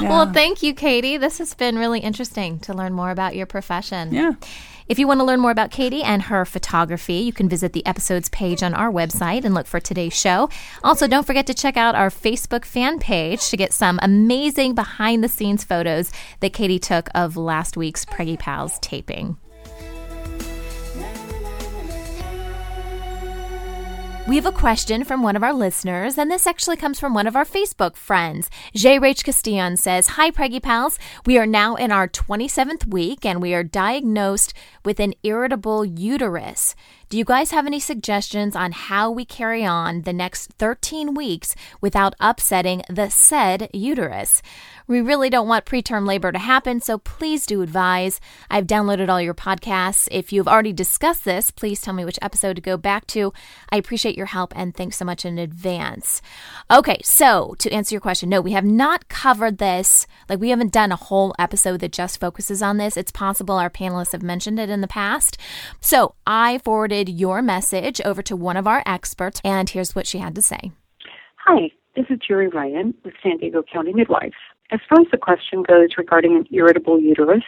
Yeah. 0.00 0.10
Well, 0.10 0.32
thank 0.32 0.62
you, 0.62 0.74
Katie. 0.74 1.16
This 1.16 1.38
has 1.38 1.54
been 1.54 1.76
really 1.76 2.00
interesting 2.00 2.58
to 2.60 2.74
learn 2.74 2.92
more 2.92 3.10
about 3.10 3.34
your 3.34 3.46
profession. 3.46 4.14
Yeah. 4.14 4.32
If 4.88 5.00
you 5.00 5.08
want 5.08 5.18
to 5.18 5.24
learn 5.24 5.40
more 5.40 5.50
about 5.50 5.72
Katie 5.72 6.04
and 6.04 6.22
her 6.22 6.44
photography, 6.44 7.14
you 7.14 7.32
can 7.32 7.48
visit 7.48 7.72
the 7.72 7.84
episodes 7.84 8.28
page 8.28 8.62
on 8.62 8.72
our 8.72 8.88
website 8.88 9.44
and 9.44 9.52
look 9.52 9.66
for 9.66 9.80
today's 9.80 10.16
show. 10.16 10.48
Also, 10.84 11.08
don't 11.08 11.26
forget 11.26 11.44
to 11.48 11.54
check 11.54 11.76
out 11.76 11.96
our 11.96 12.08
Facebook 12.08 12.64
fan 12.64 13.00
page 13.00 13.48
to 13.48 13.56
get 13.56 13.72
some 13.72 13.98
amazing 14.00 14.76
behind 14.76 15.24
the 15.24 15.28
scenes 15.28 15.64
photos 15.64 16.12
that 16.38 16.52
Katie 16.52 16.78
took 16.78 17.08
of 17.16 17.36
last 17.36 17.76
week's 17.76 18.04
Preggy 18.04 18.38
Pals 18.38 18.78
taping. 18.78 19.36
We 24.28 24.34
have 24.34 24.46
a 24.46 24.50
question 24.50 25.04
from 25.04 25.22
one 25.22 25.36
of 25.36 25.44
our 25.44 25.52
listeners, 25.52 26.18
and 26.18 26.28
this 26.28 26.48
actually 26.48 26.76
comes 26.76 26.98
from 26.98 27.14
one 27.14 27.28
of 27.28 27.36
our 27.36 27.44
Facebook 27.44 27.94
friends. 27.94 28.50
J. 28.74 28.98
Rach 28.98 29.22
Castillon 29.22 29.78
says, 29.78 30.08
Hi, 30.08 30.32
Preggy 30.32 30.60
Pals. 30.60 30.98
We 31.26 31.38
are 31.38 31.46
now 31.46 31.76
in 31.76 31.92
our 31.92 32.08
27th 32.08 32.88
week, 32.88 33.24
and 33.24 33.40
we 33.40 33.54
are 33.54 33.62
diagnosed 33.62 34.52
with 34.84 34.98
an 34.98 35.14
irritable 35.22 35.84
uterus. 35.84 36.74
Do 37.08 37.16
you 37.16 37.24
guys 37.24 37.52
have 37.52 37.66
any 37.66 37.78
suggestions 37.78 38.56
on 38.56 38.72
how 38.72 39.12
we 39.12 39.24
carry 39.24 39.64
on 39.64 40.02
the 40.02 40.12
next 40.12 40.50
13 40.54 41.14
weeks 41.14 41.54
without 41.80 42.16
upsetting 42.18 42.82
the 42.90 43.10
said 43.10 43.70
uterus? 43.72 44.42
We 44.88 45.00
really 45.00 45.30
don't 45.30 45.46
want 45.46 45.66
preterm 45.66 46.04
labor 46.04 46.32
to 46.32 46.38
happen, 46.38 46.80
so 46.80 46.98
please 46.98 47.46
do 47.46 47.62
advise. 47.62 48.20
I've 48.50 48.66
downloaded 48.66 49.08
all 49.08 49.20
your 49.20 49.34
podcasts. 49.34 50.08
If 50.10 50.32
you've 50.32 50.48
already 50.48 50.72
discussed 50.72 51.24
this, 51.24 51.52
please 51.52 51.80
tell 51.80 51.94
me 51.94 52.04
which 52.04 52.18
episode 52.20 52.56
to 52.56 52.62
go 52.62 52.76
back 52.76 53.06
to. 53.08 53.32
I 53.70 53.76
appreciate 53.76 54.16
your 54.16 54.26
help 54.26 54.52
and 54.56 54.74
thanks 54.74 54.96
so 54.96 55.04
much 55.04 55.24
in 55.24 55.38
advance. 55.38 56.22
Okay, 56.72 56.98
so 57.04 57.54
to 57.60 57.70
answer 57.70 57.94
your 57.94 58.00
question, 58.00 58.28
no, 58.28 58.40
we 58.40 58.52
have 58.52 58.64
not 58.64 59.08
covered 59.08 59.58
this. 59.58 60.08
Like, 60.28 60.40
we 60.40 60.50
haven't 60.50 60.72
done 60.72 60.90
a 60.90 60.96
whole 60.96 61.36
episode 61.38 61.78
that 61.80 61.92
just 61.92 62.18
focuses 62.18 62.62
on 62.62 62.78
this. 62.78 62.96
It's 62.96 63.12
possible 63.12 63.56
our 63.56 63.70
panelists 63.70 64.12
have 64.12 64.24
mentioned 64.24 64.58
it 64.58 64.70
in 64.70 64.80
the 64.80 64.88
past. 64.88 65.38
So 65.80 66.16
I 66.26 66.58
forwarded 66.58 66.95
your 67.04 67.42
message 67.42 68.00
over 68.04 68.22
to 68.22 68.36
one 68.36 68.56
of 68.56 68.66
our 68.66 68.82
experts, 68.86 69.40
and 69.44 69.68
here's 69.68 69.94
what 69.94 70.06
she 70.06 70.18
had 70.18 70.34
to 70.34 70.42
say. 70.42 70.72
Hi, 71.44 71.70
this 71.94 72.06
is 72.10 72.18
Jerry 72.26 72.48
Ryan 72.48 72.94
with 73.04 73.14
San 73.22 73.36
Diego 73.36 73.62
County 73.62 73.92
Midwives. 73.92 74.34
As 74.72 74.80
far 74.88 75.00
as 75.00 75.06
the 75.12 75.18
question 75.18 75.62
goes 75.62 75.90
regarding 75.96 76.34
an 76.36 76.46
irritable 76.50 77.00
uterus, 77.00 77.44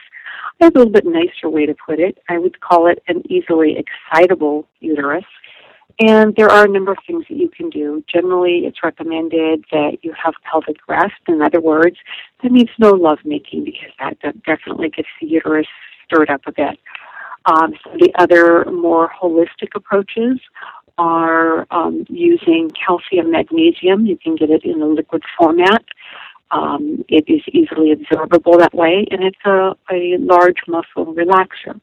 I 0.60 0.66
have 0.66 0.76
a 0.76 0.78
little 0.78 0.92
bit 0.92 1.04
nicer 1.04 1.48
way 1.48 1.66
to 1.66 1.74
put 1.74 1.98
it. 1.98 2.18
I 2.28 2.38
would 2.38 2.60
call 2.60 2.86
it 2.86 3.02
an 3.08 3.22
easily 3.30 3.76
excitable 3.76 4.68
uterus. 4.80 5.24
And 6.00 6.36
there 6.36 6.48
are 6.48 6.64
a 6.64 6.68
number 6.68 6.92
of 6.92 6.98
things 7.06 7.24
that 7.28 7.36
you 7.36 7.48
can 7.48 7.70
do. 7.70 8.04
Generally, 8.12 8.66
it's 8.66 8.84
recommended 8.84 9.64
that 9.72 9.98
you 10.02 10.14
have 10.22 10.34
pelvic 10.48 10.76
rest. 10.88 11.20
In 11.26 11.42
other 11.42 11.60
words, 11.60 11.96
that 12.42 12.52
means 12.52 12.70
no 12.78 12.90
lovemaking 12.90 13.64
because 13.64 13.90
that 13.98 14.18
definitely 14.44 14.90
gets 14.90 15.08
the 15.20 15.26
uterus 15.26 15.66
stirred 16.04 16.30
up 16.30 16.42
a 16.46 16.52
bit. 16.52 16.78
Um, 17.48 17.72
the 17.98 18.12
other 18.18 18.70
more 18.70 19.10
holistic 19.20 19.70
approaches 19.74 20.38
are 20.98 21.66
um, 21.70 22.04
using 22.10 22.70
calcium 22.70 23.30
magnesium. 23.30 24.04
You 24.04 24.18
can 24.18 24.36
get 24.36 24.50
it 24.50 24.64
in 24.64 24.82
a 24.82 24.86
liquid 24.86 25.22
format. 25.38 25.82
Um, 26.50 27.04
it 27.08 27.24
is 27.26 27.42
easily 27.52 27.94
absorbable 27.94 28.58
that 28.58 28.74
way, 28.74 29.06
and 29.10 29.22
it's 29.24 29.38
a, 29.46 29.74
a 29.90 30.18
large 30.18 30.58
muscle 30.66 31.14
relaxer. 31.14 31.80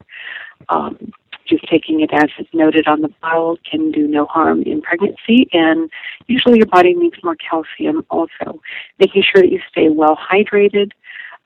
Um, 0.69 1.11
just 1.47 1.63
taking 1.67 2.01
it 2.01 2.09
as 2.13 2.29
it's 2.37 2.49
noted 2.53 2.87
on 2.87 3.01
the 3.01 3.13
bottle 3.21 3.57
can 3.69 3.91
do 3.91 4.07
no 4.07 4.25
harm 4.25 4.61
in 4.63 4.81
pregnancy, 4.81 5.47
and 5.53 5.89
usually 6.27 6.57
your 6.57 6.67
body 6.67 6.93
needs 6.93 7.17
more 7.23 7.35
calcium 7.35 8.05
also. 8.09 8.59
Making 8.99 9.23
sure 9.23 9.41
that 9.41 9.51
you 9.51 9.61
stay 9.69 9.89
well 9.89 10.17
hydrated 10.17 10.91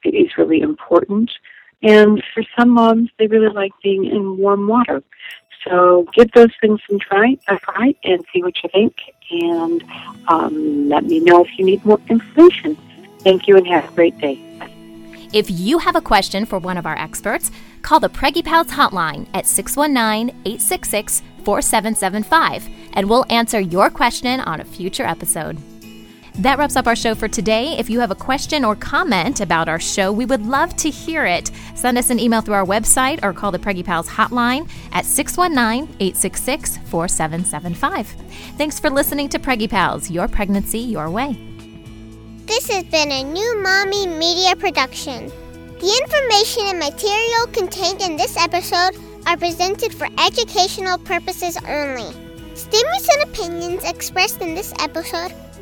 is 0.03 0.38
really 0.38 0.62
important. 0.62 1.32
And 1.82 2.22
for 2.34 2.44
some 2.58 2.70
moms, 2.70 3.10
they 3.18 3.28
really 3.28 3.54
like 3.54 3.72
being 3.82 4.06
in 4.06 4.38
warm 4.38 4.68
water. 4.68 5.02
So 5.63 6.08
give 6.13 6.32
those 6.32 6.52
things 6.62 6.80
some 6.89 7.00
try, 7.00 7.38
a 7.48 7.58
try 7.58 7.96
and 8.04 8.24
see 8.34 8.42
what 8.42 8.62
you 8.63 8.70
think. 8.70 8.96
And 9.32 9.84
um, 10.28 10.89
let 10.89 11.04
me 11.04 11.20
know 11.20 11.44
if 11.44 11.58
you 11.58 11.65
need 11.65 11.86
more 11.86 12.00
information. 12.10 12.78
Thank 13.20 13.48
you 13.48 13.58
and 13.58 13.68
have 13.68 13.89
a 13.92 13.96
great 13.96 14.18
day. 14.20 14.39
If 15.32 15.52
you 15.52 15.78
have 15.78 15.96
a 15.96 16.02
question 16.02 16.46
for 16.46 16.58
one 16.58 16.78
of 16.78 16.88
our 16.88 16.98
experts, 16.98 17.52
call 17.84 18.00
the 18.00 18.10
Preggy 18.10 18.44
Pals 18.44 18.68
hotline 18.68 19.28
at 19.34 19.46
619 19.46 20.36
866 20.46 21.22
4775 21.44 22.68
and 22.94 23.10
we'll 23.10 23.26
answer 23.30 23.60
your 23.60 23.89
question 23.89 24.39
on 24.39 24.60
a 24.60 24.65
future 24.65 25.06
episode. 25.06 25.58
That 26.39 26.58
wraps 26.58 26.78
up 26.78 26.88
our 26.88 26.95
show 26.95 27.15
for 27.15 27.28
today. 27.28 27.78
If 27.78 27.89
you 27.89 27.99
have 27.99 28.12
a 28.12 28.15
question 28.15 28.63
or 28.63 28.73
comment 28.73 29.41
about 29.41 29.67
our 29.67 29.78
show, 29.78 30.10
we 30.10 30.25
would 30.25 30.45
love 30.45 30.73
to 30.78 30.89
hear 30.89 31.25
it. 31.25 31.52
Send 31.75 31.97
us 31.97 32.10
an 32.12 32.17
email 32.17 32.39
through 32.39 32.54
our 32.54 32.65
website 32.65 33.21
or 33.23 33.34
call 33.34 33.52
the 33.52 33.60
Preggy 33.60 33.84
Pals 33.84 34.08
hotline 34.08 34.69
at 34.93 35.04
619 35.04 35.93
866 35.99 36.78
4775. 36.78 38.08
Thanks 38.58 38.80
for 38.80 38.89
listening 38.89 39.28
to 39.28 39.38
Preggy 39.38 39.69
Pals, 39.69 40.10
your 40.10 40.30
pregnancy 40.30 40.80
your 40.80 41.10
way. 41.10 41.38
This 42.45 42.69
has 42.69 42.86
been 42.86 43.12
a 43.12 43.21
new 43.21 43.62
Mommy 43.62 44.08
Media 44.08 44.56
production. 44.56 45.28
The 45.28 46.02
information 46.04 46.67
and 46.67 46.80
material 46.80 47.47
contained 47.52 48.02
in 48.02 48.15
this 48.15 48.38
episode 48.38 48.97
are 49.28 49.36
presented 49.36 49.93
for 49.93 50.08
educational 50.17 50.99
purposes 50.99 51.58
only. 51.67 52.13
Statements 52.56 53.10
and 53.10 53.30
opinions 53.30 53.84
expressed 53.84 54.41
in 54.41 54.56
this 54.56 54.73
episode 54.80 55.34